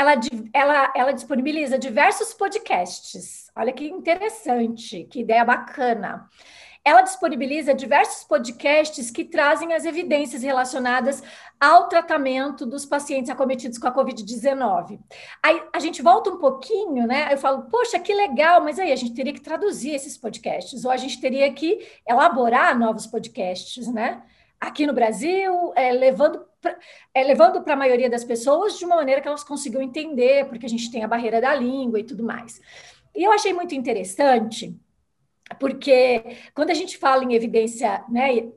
[0.00, 0.14] ela,
[0.54, 3.50] ela, ela disponibiliza diversos podcasts.
[3.54, 6.26] Olha que interessante, que ideia bacana.
[6.82, 11.22] Ela disponibiliza diversos podcasts que trazem as evidências relacionadas
[11.60, 14.98] ao tratamento dos pacientes acometidos com a Covid-19.
[15.42, 17.30] Aí a gente volta um pouquinho, né?
[17.30, 20.90] Eu falo, poxa, que legal, mas aí a gente teria que traduzir esses podcasts, ou
[20.90, 24.22] a gente teria que elaborar novos podcasts, né?
[24.60, 26.76] Aqui no Brasil, é, levando pra,
[27.14, 30.66] é, levando para a maioria das pessoas de uma maneira que elas consigam entender, porque
[30.66, 32.60] a gente tem a barreira da língua e tudo mais.
[33.14, 34.78] E eu achei muito interessante,
[35.58, 38.50] porque quando a gente fala em evidência, né,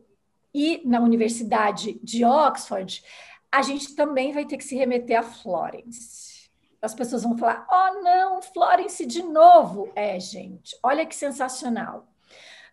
[0.53, 3.03] e na Universidade de Oxford,
[3.51, 6.51] a gente também vai ter que se remeter a Florence.
[6.81, 9.91] As pessoas vão falar: oh, não, Florence de novo.
[9.95, 12.12] É, gente, olha que sensacional.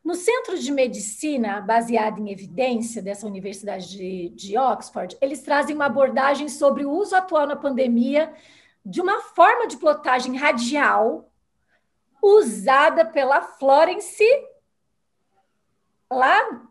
[0.03, 5.87] No Centro de Medicina, baseado em evidência dessa Universidade de, de, Oxford, eles trazem uma
[5.87, 8.33] abordagem sobre o uso atual na pandemia
[8.85, 11.31] de uma forma de plotagem radial
[12.23, 14.25] usada pela Florence
[16.11, 16.67] lá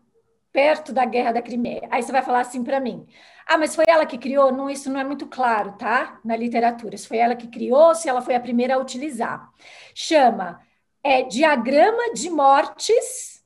[0.52, 1.88] perto da Guerra da Crimeia.
[1.90, 3.06] Aí você vai falar assim para mim:
[3.46, 4.52] ah, mas foi ela que criou?
[4.52, 6.20] Não, isso não é muito claro, tá?
[6.24, 6.96] Na literatura.
[6.96, 9.48] Se foi ela que criou, se ela foi a primeira a utilizar.
[9.94, 10.60] Chama
[11.02, 13.42] é diagrama de mortes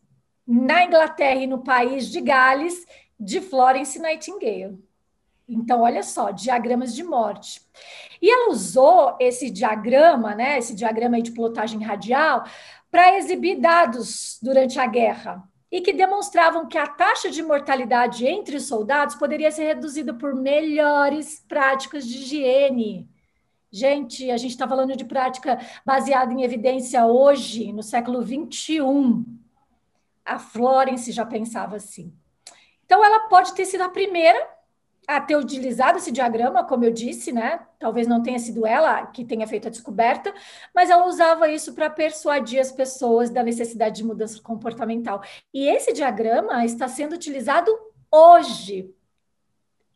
[0.46, 2.84] na Inglaterra e no país de Gales
[3.18, 4.78] de Florence Nightingale.
[5.48, 7.60] Então, olha só, diagramas de morte.
[8.20, 12.44] E ela usou esse diagrama, né, esse diagrama de plotagem radial,
[12.90, 18.56] para exibir dados durante a guerra e que demonstravam que a taxa de mortalidade entre
[18.56, 23.08] os soldados poderia ser reduzida por melhores práticas de higiene.
[23.74, 29.24] Gente, a gente está falando de prática baseada em evidência hoje, no século XXI.
[30.24, 32.14] A Florence já pensava assim.
[32.86, 34.48] Então, ela pode ter sido a primeira
[35.08, 37.66] a ter utilizado esse diagrama, como eu disse, né?
[37.76, 40.32] Talvez não tenha sido ela que tenha feito a descoberta,
[40.72, 45.20] mas ela usava isso para persuadir as pessoas da necessidade de mudança comportamental.
[45.52, 47.76] E esse diagrama está sendo utilizado
[48.08, 48.94] hoje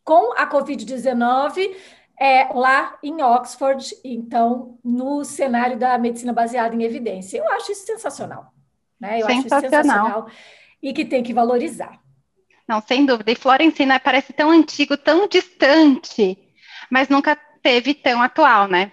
[0.03, 1.77] com a Covid-19
[2.19, 7.37] é, lá em Oxford, então, no cenário da medicina baseada em evidência.
[7.37, 8.53] Eu acho isso sensacional.
[8.99, 9.21] Né?
[9.21, 9.37] Eu sensacional.
[9.37, 10.29] acho isso sensacional
[10.81, 11.99] e que tem que valorizar.
[12.67, 13.31] Não, sem dúvida.
[13.31, 16.37] E Florencina né, parece tão antigo, tão distante,
[16.91, 18.91] mas nunca teve tão atual, né?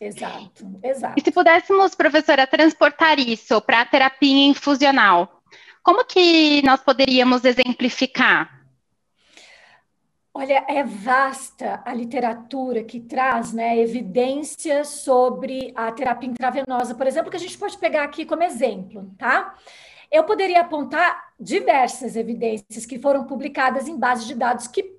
[0.00, 1.14] Exato, exato.
[1.18, 5.42] E se pudéssemos, professora, transportar isso para a terapia infusional,
[5.82, 8.59] como que nós poderíamos exemplificar?
[10.32, 17.30] Olha, é vasta a literatura que traz né, evidências sobre a terapia intravenosa, por exemplo,
[17.30, 19.56] que a gente pode pegar aqui como exemplo, tá?
[20.10, 24.96] Eu poderia apontar diversas evidências que foram publicadas em bases de dados que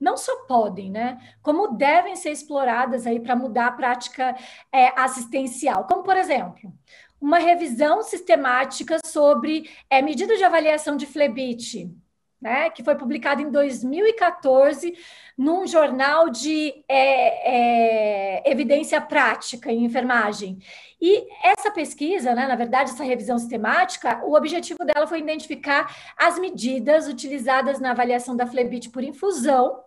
[0.00, 4.36] não só podem, né, como devem ser exploradas aí para mudar a prática
[4.72, 6.72] é, assistencial, como por exemplo,
[7.20, 11.90] uma revisão sistemática sobre é, medida de avaliação de Flebit,
[12.40, 14.94] né, que foi publicado em 2014
[15.36, 20.58] num jornal de é, é, evidência prática em enfermagem.
[21.00, 26.38] E essa pesquisa, né, na verdade, essa revisão sistemática, o objetivo dela foi identificar as
[26.38, 29.82] medidas utilizadas na avaliação da Flebit por infusão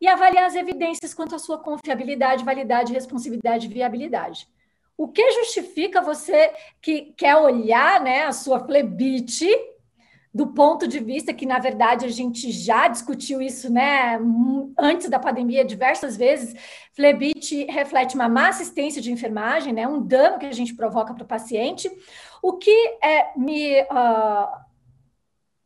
[0.00, 4.48] e avaliar as evidências quanto à sua confiabilidade, validade, responsividade e viabilidade.
[4.96, 9.48] O que justifica você que quer olhar né, a sua Flebit
[10.34, 14.18] do ponto de vista que, na verdade, a gente já discutiu isso, né,
[14.78, 16.54] antes da pandemia, diversas vezes,
[16.94, 21.24] flebite reflete uma má assistência de enfermagem, né, um dano que a gente provoca para
[21.24, 21.90] o paciente,
[22.42, 22.70] o que
[23.02, 24.48] é, me, uh,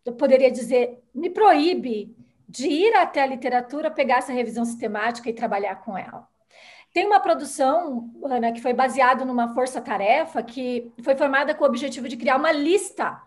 [0.04, 2.16] eu poderia dizer, me proíbe
[2.48, 6.26] de ir até a literatura, pegar essa revisão sistemática e trabalhar com ela.
[6.92, 12.08] Tem uma produção, Ana, que foi baseada numa força-tarefa que foi formada com o objetivo
[12.08, 13.20] de criar uma lista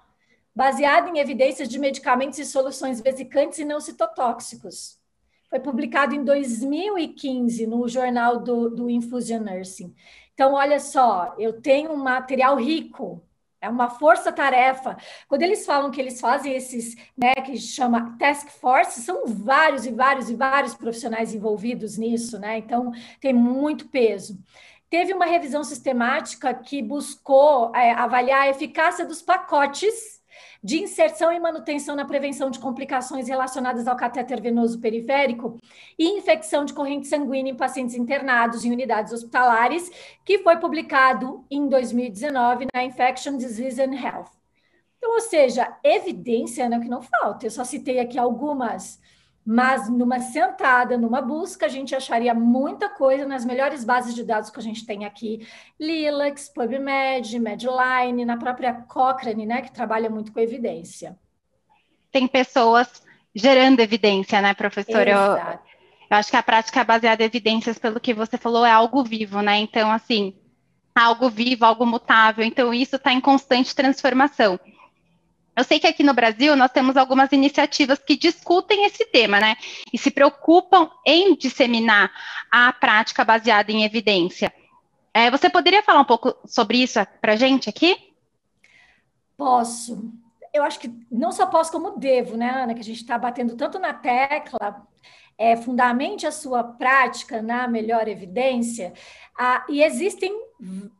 [0.60, 5.00] baseada em evidências de medicamentos e soluções vesicantes e não citotóxicos.
[5.50, 9.95] Foi publicado em 2015 no jornal do, do Infusion Nursing.
[10.34, 13.24] Então, olha só, eu tenho um material rico,
[13.62, 14.98] é uma força-tarefa.
[15.30, 19.91] Quando eles falam que eles fazem esses, né, que chama task force, são vários e
[19.91, 22.58] vários e vários profissionais envolvidos nisso, né?
[22.58, 22.91] Então,
[23.22, 24.38] tem muito peso.
[24.89, 30.18] Teve uma revisão sistemática que buscou é, avaliar a eficácia dos pacotes
[30.63, 35.58] de inserção e manutenção na prevenção de complicações relacionadas ao catéter venoso periférico
[35.98, 39.90] e infecção de corrente sanguínea em pacientes internados em unidades hospitalares,
[40.25, 44.40] que foi publicado em 2019 na Infection Disease and Health.
[44.98, 47.46] Então, ou seja, evidência né, que não falta.
[47.46, 49.00] Eu só citei aqui algumas
[49.46, 54.50] mas numa sentada, numa busca, a gente acharia muita coisa nas melhores bases de dados
[54.50, 55.48] que a gente tem aqui,
[55.79, 61.17] Lilacs, PubMed, Medline, na própria Cochrane, né, que trabalha muito com evidência.
[62.12, 63.02] Tem pessoas
[63.33, 65.10] gerando evidência, né, professora?
[65.10, 65.60] Eu,
[66.10, 69.42] eu acho que a prática baseada em evidências, pelo que você falou, é algo vivo,
[69.42, 69.58] né?
[69.58, 70.35] Então, assim,
[70.96, 72.44] algo vivo, algo mutável.
[72.44, 74.60] Então, isso está em constante transformação.
[75.60, 79.57] Eu sei que aqui no Brasil nós temos algumas iniciativas que discutem esse tema, né?
[79.91, 82.10] E se preocupam em disseminar
[82.49, 84.53] a prática baseada em evidência.
[85.13, 87.97] É, você poderia falar um pouco sobre isso para a gente aqui?
[89.35, 90.01] Posso.
[90.54, 92.73] Eu acho que não só posso, como devo, né, Ana?
[92.73, 94.87] Que a gente está batendo tanto na tecla
[95.37, 98.93] é, fundamente a sua prática na melhor evidência.
[99.37, 100.33] Ah, e existem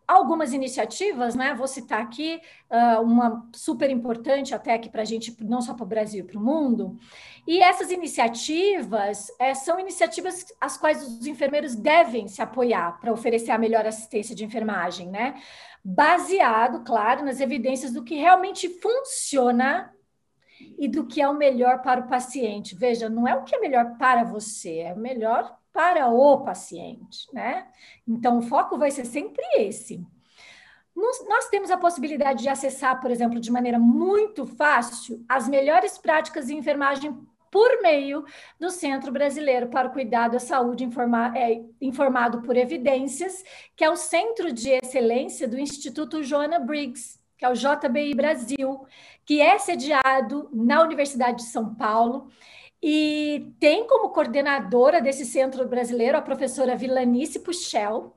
[0.08, 1.54] algumas iniciativas, né?
[1.54, 2.40] Vou citar aqui
[2.72, 6.38] uh, uma super importante até aqui para a gente, não só para o Brasil, para
[6.38, 6.98] o mundo.
[7.46, 13.52] E essas iniciativas é, são iniciativas as quais os enfermeiros devem se apoiar para oferecer
[13.52, 15.36] a melhor assistência de enfermagem, né?
[15.84, 19.94] Baseado, claro, nas evidências do que realmente funciona
[20.78, 22.76] e do que é o melhor para o paciente.
[22.76, 27.28] Veja, não é o que é melhor para você, é o melhor para o paciente,
[27.34, 27.68] né?
[28.08, 30.06] Então, o foco vai ser sempre esse.
[30.96, 36.48] Nós temos a possibilidade de acessar, por exemplo, de maneira muito fácil, as melhores práticas
[36.48, 37.18] de enfermagem
[37.52, 38.26] por meio
[38.60, 43.44] do Centro Brasileiro para o Cuidado à Saúde informa é, informado por evidências,
[43.76, 48.86] que é o Centro de Excelência do Instituto Joanna Briggs, que é o JBI Brasil,
[49.26, 52.30] que é sediado na Universidade de São Paulo
[52.82, 58.16] e tem como coordenadora desse centro brasileiro a professora Vilanice Puchel,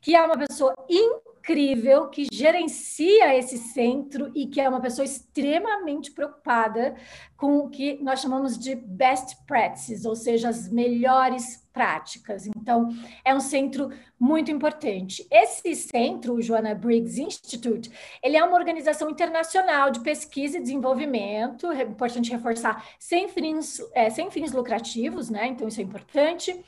[0.00, 5.04] que é uma pessoa incrível incrível que gerencia esse centro e que é uma pessoa
[5.04, 6.94] extremamente preocupada
[7.36, 12.46] com o que nós chamamos de best practices, ou seja, as melhores práticas.
[12.46, 12.88] Então,
[13.22, 15.26] é um centro muito importante.
[15.30, 17.90] Esse centro, o Joanna Briggs Institute,
[18.22, 24.08] ele é uma organização internacional de pesquisa e desenvolvimento, é importante reforçar, sem fins, é,
[24.08, 25.48] sem fins lucrativos, né?
[25.48, 26.64] Então, isso é importante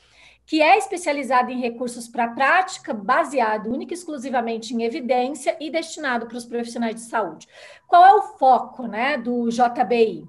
[0.47, 6.25] que é especializado em recursos para prática, baseado única e exclusivamente em evidência e destinado
[6.25, 7.45] para os profissionais de saúde.
[7.85, 10.25] Qual é o foco né, do JBI?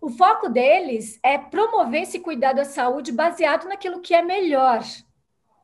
[0.00, 4.82] O foco deles é promover esse cuidado à saúde baseado naquilo que é melhor,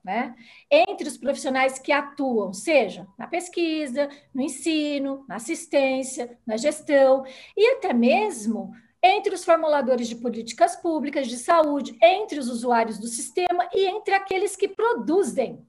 [0.05, 0.33] né?
[0.71, 7.25] Entre os profissionais que atuam, seja na pesquisa, no ensino, na assistência, na gestão
[7.57, 8.73] e até mesmo
[9.03, 14.15] entre os formuladores de políticas públicas de saúde, entre os usuários do sistema e entre
[14.15, 15.65] aqueles que produzem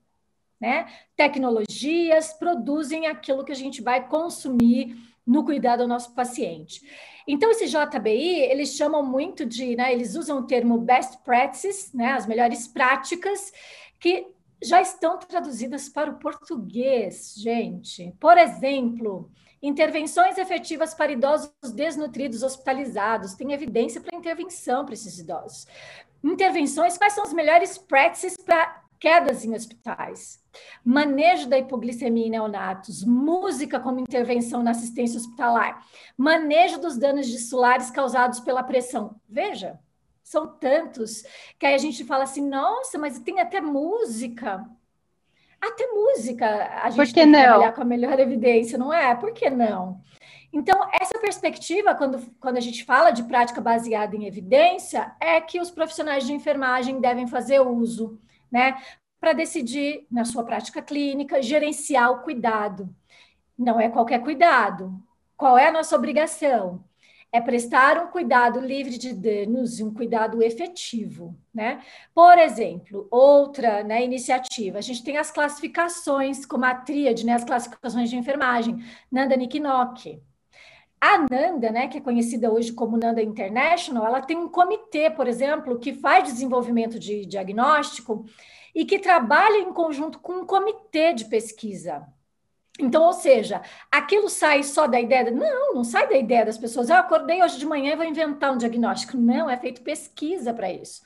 [0.59, 6.81] né, tecnologias, produzem aquilo que a gente vai consumir no cuidado ao nosso paciente.
[7.27, 12.13] Então, esse JBI, eles chamam muito de, né, eles usam o termo best practices, né,
[12.13, 13.53] as melhores práticas,
[13.99, 14.25] que
[14.61, 18.13] já estão traduzidas para o português, gente.
[18.19, 19.29] Por exemplo,
[19.61, 23.33] Intervenções efetivas para idosos desnutridos hospitalizados.
[23.33, 25.67] Tem evidência para intervenção para esses idosos.
[26.23, 30.43] Intervenções, quais são as melhores practices para quedas em hospitais?
[30.83, 35.85] Manejo da hipoglicemia em neonatos, música como intervenção na assistência hospitalar,
[36.17, 39.15] manejo dos danos dissulares causados pela pressão.
[39.27, 39.79] Veja,
[40.23, 41.23] são tantos
[41.57, 44.63] que aí a gente fala assim, nossa, mas tem até música.
[45.61, 47.41] Até música a gente tem que não?
[47.41, 49.13] trabalhar com a melhor evidência, não é?
[49.15, 50.01] Por que não?
[50.51, 55.59] Então, essa perspectiva, quando, quando a gente fala de prática baseada em evidência, é que
[55.59, 58.19] os profissionais de enfermagem devem fazer uso,
[58.51, 58.81] né?
[59.19, 62.89] Para decidir, na sua prática clínica, gerenciar o cuidado.
[63.57, 64.93] Não é qualquer cuidado.
[65.37, 66.83] Qual é a nossa obrigação?
[67.31, 71.81] É prestar um cuidado livre de danos e um cuidado efetivo, né?
[72.13, 77.43] Por exemplo, outra né, iniciativa, a gente tem as classificações, como a tríade, né, as
[77.43, 78.77] classificações de enfermagem,
[79.11, 80.21] Nanda Nikinock.
[80.99, 85.27] A Nanda, né, que é conhecida hoje como Nanda International, ela tem um comitê, por
[85.27, 88.25] exemplo, que faz desenvolvimento de diagnóstico
[88.75, 92.05] e que trabalha em conjunto com um comitê de pesquisa,
[92.79, 93.61] então, ou seja,
[93.91, 95.29] aquilo sai só da ideia.
[95.29, 96.89] Não, não sai da ideia das pessoas.
[96.89, 99.17] Eu acordei hoje de manhã e vou inventar um diagnóstico.
[99.17, 101.01] Não, é feito pesquisa para isso.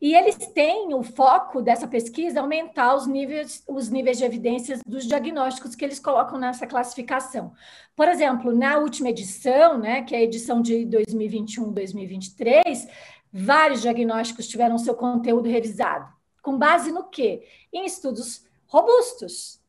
[0.00, 5.06] E eles têm o foco dessa pesquisa aumentar os níveis, os níveis de evidências dos
[5.06, 7.52] diagnósticos que eles colocam nessa classificação.
[7.94, 12.88] Por exemplo, na última edição, né, que é a edição de 2021-2023,
[13.32, 16.12] vários diagnósticos tiveram seu conteúdo revisado.
[16.42, 17.46] Com base no quê?
[17.72, 19.61] Em estudos robustos,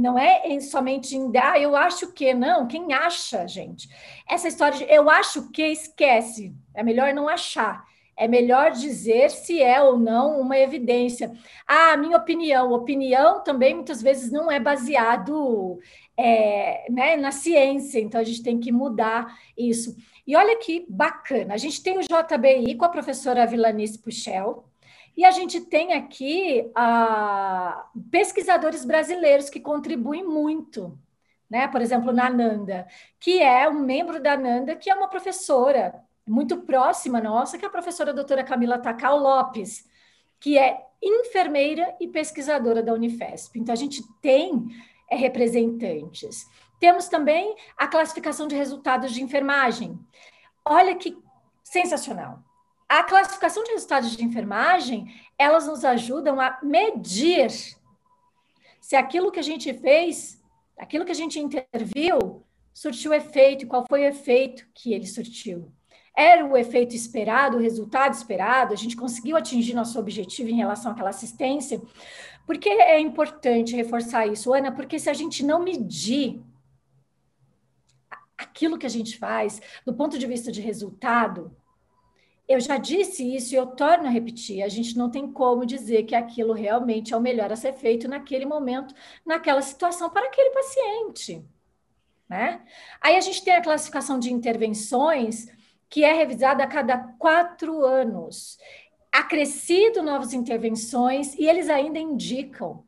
[0.00, 3.88] não é somente em ah, eu acho que, não, quem acha, gente?
[4.28, 7.84] Essa história de eu acho que esquece, é melhor não achar.
[8.16, 11.32] É melhor dizer se é ou não uma evidência.
[11.66, 12.72] Ah, minha opinião.
[12.72, 15.78] Opinião também muitas vezes não é baseado
[16.16, 19.96] é, né, na ciência, então a gente tem que mudar isso.
[20.26, 24.69] E olha que bacana, a gente tem o JBI com a professora Vilanice Puchel,
[25.16, 30.98] e a gente tem aqui ah, pesquisadores brasileiros que contribuem muito
[31.50, 31.66] né?
[31.66, 32.86] Por exemplo, na Nanda,
[33.18, 37.68] que é um membro da Nanda, que é uma professora muito próxima nossa, que é
[37.68, 39.84] a professora doutora Camila Takal Lopes,
[40.38, 43.58] que é enfermeira e pesquisadora da Unifesp.
[43.58, 44.68] Então, a gente tem
[45.10, 46.46] é, representantes.
[46.78, 49.98] Temos também a classificação de resultados de enfermagem.
[50.64, 51.18] Olha que
[51.64, 52.38] sensacional.
[52.90, 57.48] A classificação de resultados de enfermagem, elas nos ajudam a medir
[58.80, 60.42] se aquilo que a gente fez,
[60.76, 65.72] aquilo que a gente interviu, surtiu efeito, qual foi o efeito que ele surtiu.
[66.16, 70.90] Era o efeito esperado, o resultado esperado, a gente conseguiu atingir nosso objetivo em relação
[70.90, 71.80] àquela assistência.
[72.44, 74.72] Por que é importante reforçar isso, Ana?
[74.72, 76.42] Porque se a gente não medir
[78.36, 81.56] aquilo que a gente faz do ponto de vista de resultado,
[82.50, 86.02] eu já disse isso e eu torno a repetir: a gente não tem como dizer
[86.02, 88.92] que aquilo realmente é o melhor a ser feito naquele momento,
[89.24, 91.44] naquela situação, para aquele paciente.
[92.28, 92.60] Né?
[93.00, 95.46] Aí a gente tem a classificação de intervenções,
[95.88, 98.58] que é revisada a cada quatro anos.
[99.12, 102.84] Acrescido novas intervenções e eles ainda indicam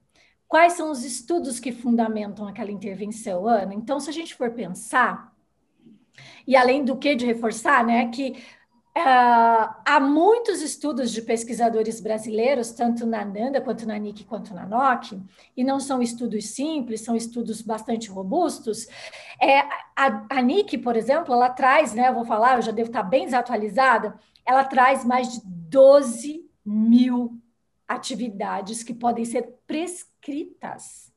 [0.48, 3.74] quais são os estudos que fundamentam aquela intervenção, Ana.
[3.74, 5.32] Então, se a gente for pensar,
[6.46, 8.36] e além do que de reforçar, né, que
[8.94, 14.66] Uh, há muitos estudos de pesquisadores brasileiros, tanto na NANDA quanto na NIC quanto na
[14.66, 15.18] NOC,
[15.56, 18.86] e não são estudos simples, são estudos bastante robustos.
[19.40, 19.60] É,
[19.96, 23.02] a, a NIC, por exemplo, ela traz, né, eu vou falar, eu já devo estar
[23.02, 24.14] bem desatualizada,
[24.44, 27.40] ela traz mais de 12 mil
[27.88, 31.11] atividades que podem ser prescritas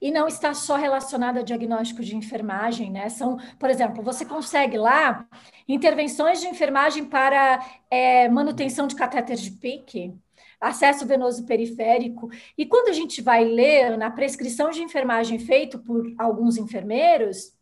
[0.00, 3.08] e não está só relacionada a diagnóstico de enfermagem, né?
[3.08, 5.26] São, por exemplo, você consegue lá
[5.66, 10.14] intervenções de enfermagem para é, manutenção de catéter de pique,
[10.60, 12.30] acesso venoso periférico.
[12.56, 17.52] E quando a gente vai ler na prescrição de enfermagem feito por alguns enfermeiros,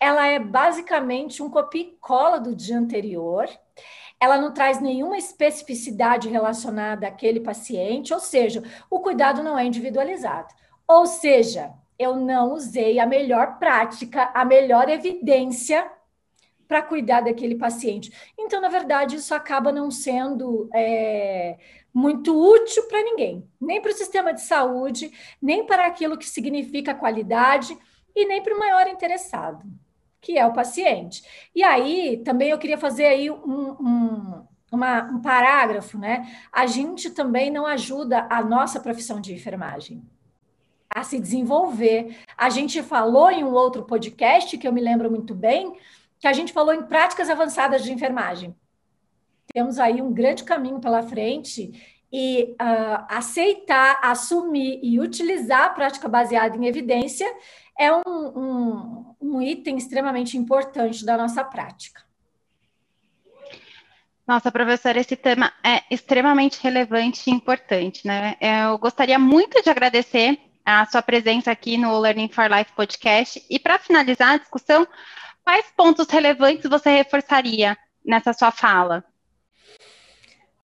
[0.00, 3.48] ela é basicamente um copia e cola do dia anterior.
[4.20, 10.52] Ela não traz nenhuma especificidade relacionada àquele paciente, ou seja, o cuidado não é individualizado.
[10.88, 15.90] Ou seja, eu não usei a melhor prática, a melhor evidência
[16.66, 18.12] para cuidar daquele paciente.
[18.38, 21.58] Então, na verdade, isso acaba não sendo é,
[21.92, 26.94] muito útil para ninguém, nem para o sistema de saúde, nem para aquilo que significa
[26.94, 27.76] qualidade
[28.14, 29.64] e nem para o maior interessado,
[30.20, 31.22] que é o paciente.
[31.54, 36.30] E aí, também eu queria fazer aí um, um, uma, um parágrafo, né?
[36.50, 40.02] A gente também não ajuda a nossa profissão de enfermagem
[40.94, 42.16] a se desenvolver.
[42.36, 45.76] A gente falou em um outro podcast, que eu me lembro muito bem,
[46.18, 48.54] que a gente falou em práticas avançadas de enfermagem.
[49.52, 56.08] Temos aí um grande caminho pela frente e uh, aceitar, assumir e utilizar a prática
[56.08, 57.26] baseada em evidência
[57.78, 62.02] é um, um, um item extremamente importante da nossa prática.
[64.26, 68.36] Nossa, professora, esse tema é extremamente relevante e importante, né?
[68.40, 70.38] Eu gostaria muito de agradecer
[70.68, 73.42] a sua presença aqui no Learning for Life podcast.
[73.48, 74.86] E para finalizar a discussão,
[75.42, 79.02] quais pontos relevantes você reforçaria nessa sua fala?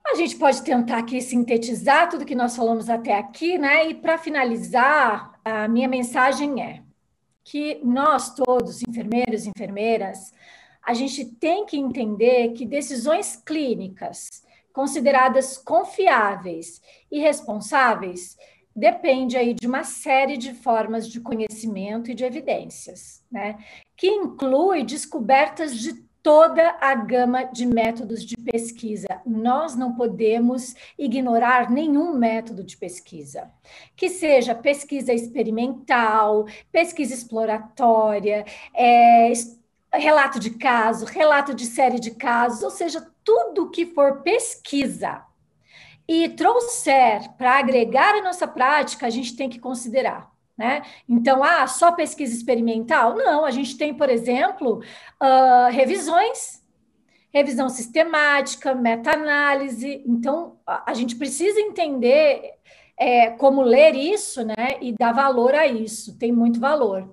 [0.07, 3.89] A gente pode tentar aqui sintetizar tudo que nós falamos até aqui, né?
[3.89, 6.83] E para finalizar, a minha mensagem é
[7.43, 10.35] que nós todos, enfermeiros e enfermeiras,
[10.83, 18.37] a gente tem que entender que decisões clínicas consideradas confiáveis e responsáveis
[18.75, 23.59] depende aí de uma série de formas de conhecimento e de evidências, né?
[23.97, 29.07] Que inclui descobertas de toda a gama de métodos de pesquisa.
[29.27, 33.51] Nós não podemos ignorar nenhum método de pesquisa,
[33.95, 39.31] que seja pesquisa experimental, pesquisa exploratória, é,
[39.93, 45.23] relato de caso, relato de série de casos, ou seja, tudo que for pesquisa
[46.09, 50.31] e trouxer para agregar a nossa prática, a gente tem que considerar.
[50.57, 50.83] Né?
[51.09, 53.17] Então, ah, só pesquisa experimental?
[53.17, 54.83] Não, a gente tem, por exemplo,
[55.21, 56.63] uh, revisões,
[57.33, 60.05] revisão sistemática, meta-análise.
[60.07, 62.53] Então, a, gente precisa entender
[62.97, 67.13] é, como ler isso né, e dar valor a isso, tem muito valor.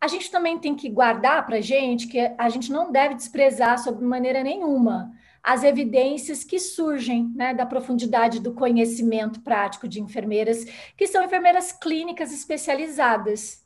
[0.00, 3.76] A gente também tem que guardar para a gente que a gente não deve desprezar
[3.82, 5.12] sob maneira nenhuma
[5.48, 11.72] as evidências que surgem né, da profundidade do conhecimento prático de enfermeiras, que são enfermeiras
[11.72, 13.64] clínicas especializadas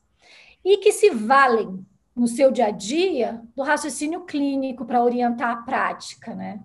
[0.65, 5.63] e que se valem no seu dia a dia do raciocínio clínico para orientar a
[5.63, 6.61] prática, né?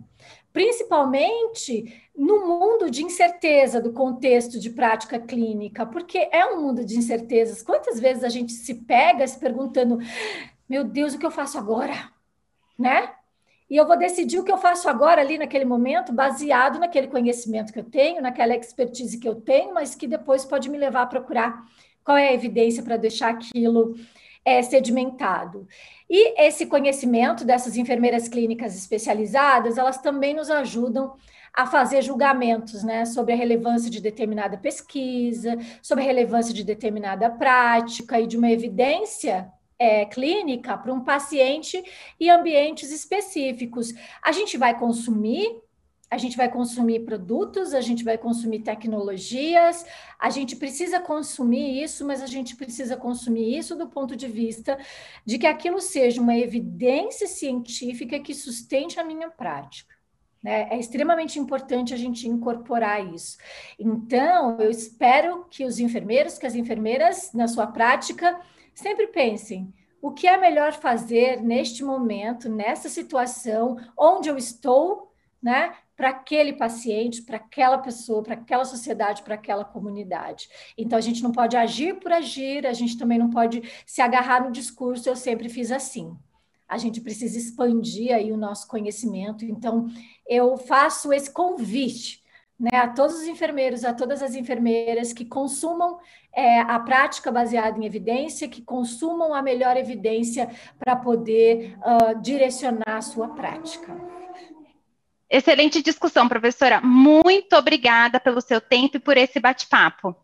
[0.53, 6.95] principalmente no mundo de incerteza do contexto de prática clínica, porque é um mundo de
[6.95, 7.63] incertezas.
[7.63, 9.97] Quantas vezes a gente se pega se perguntando:
[10.70, 12.11] meu Deus, o que eu faço agora?
[12.78, 13.11] Né?
[13.70, 17.74] E eu vou decidir o que eu faço agora, ali naquele momento, baseado naquele conhecimento
[17.74, 21.07] que eu tenho, naquela expertise que eu tenho, mas que depois pode me levar a
[21.07, 21.63] procurar
[22.03, 23.95] qual é a evidência para deixar aquilo
[24.45, 25.68] é, sedimentado.
[26.09, 31.15] E esse conhecimento dessas enfermeiras clínicas especializadas, elas também nos ajudam
[31.53, 37.30] a fazer julgamentos né, sobre a relevância de determinada pesquisa, sobre a relevância de determinada
[37.30, 41.84] prática e de uma evidência é, clínica para um paciente
[42.20, 43.94] e ambientes específicos.
[44.22, 45.62] A gente vai consumir,
[46.10, 49.86] a gente vai consumir produtos, a gente vai consumir tecnologias,
[50.18, 54.78] a gente precisa consumir isso, mas a gente precisa consumir isso do ponto de vista
[55.26, 59.98] de que aquilo seja uma evidência científica que sustente a minha prática.
[60.42, 60.68] Né?
[60.72, 63.38] É extremamente importante a gente incorporar isso.
[63.78, 68.40] Então, eu espero que os enfermeiros, que as enfermeiras, na sua prática,
[68.78, 75.12] sempre pensem o que é melhor fazer neste momento, nessa situação, onde eu estou,
[75.42, 75.74] né?
[75.96, 80.48] Para aquele paciente, para aquela pessoa, para aquela sociedade, para aquela comunidade.
[80.78, 84.44] Então, a gente não pode agir por agir, a gente também não pode se agarrar
[84.44, 86.16] no discurso, eu sempre fiz assim.
[86.68, 89.44] A gente precisa expandir aí o nosso conhecimento.
[89.44, 89.88] Então,
[90.28, 92.24] eu faço esse convite
[92.60, 95.99] né, a todos os enfermeiros, a todas as enfermeiras que consumam
[96.34, 100.49] é, a prática baseada em evidência, que consumam a melhor evidência
[100.80, 103.95] para poder uh, direcionar a sua prática.
[105.30, 106.82] Excelente discussão, professora.
[106.82, 110.16] Muito obrigada pelo seu tempo e por esse bate-papo.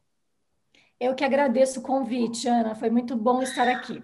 [1.00, 2.74] Eu que agradeço o convite, Ana.
[2.74, 4.02] Foi muito bom estar aqui.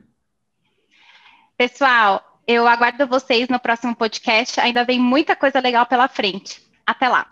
[1.55, 4.59] Pessoal, eu aguardo vocês no próximo podcast.
[4.59, 6.61] Ainda vem muita coisa legal pela frente.
[6.85, 7.29] Até lá.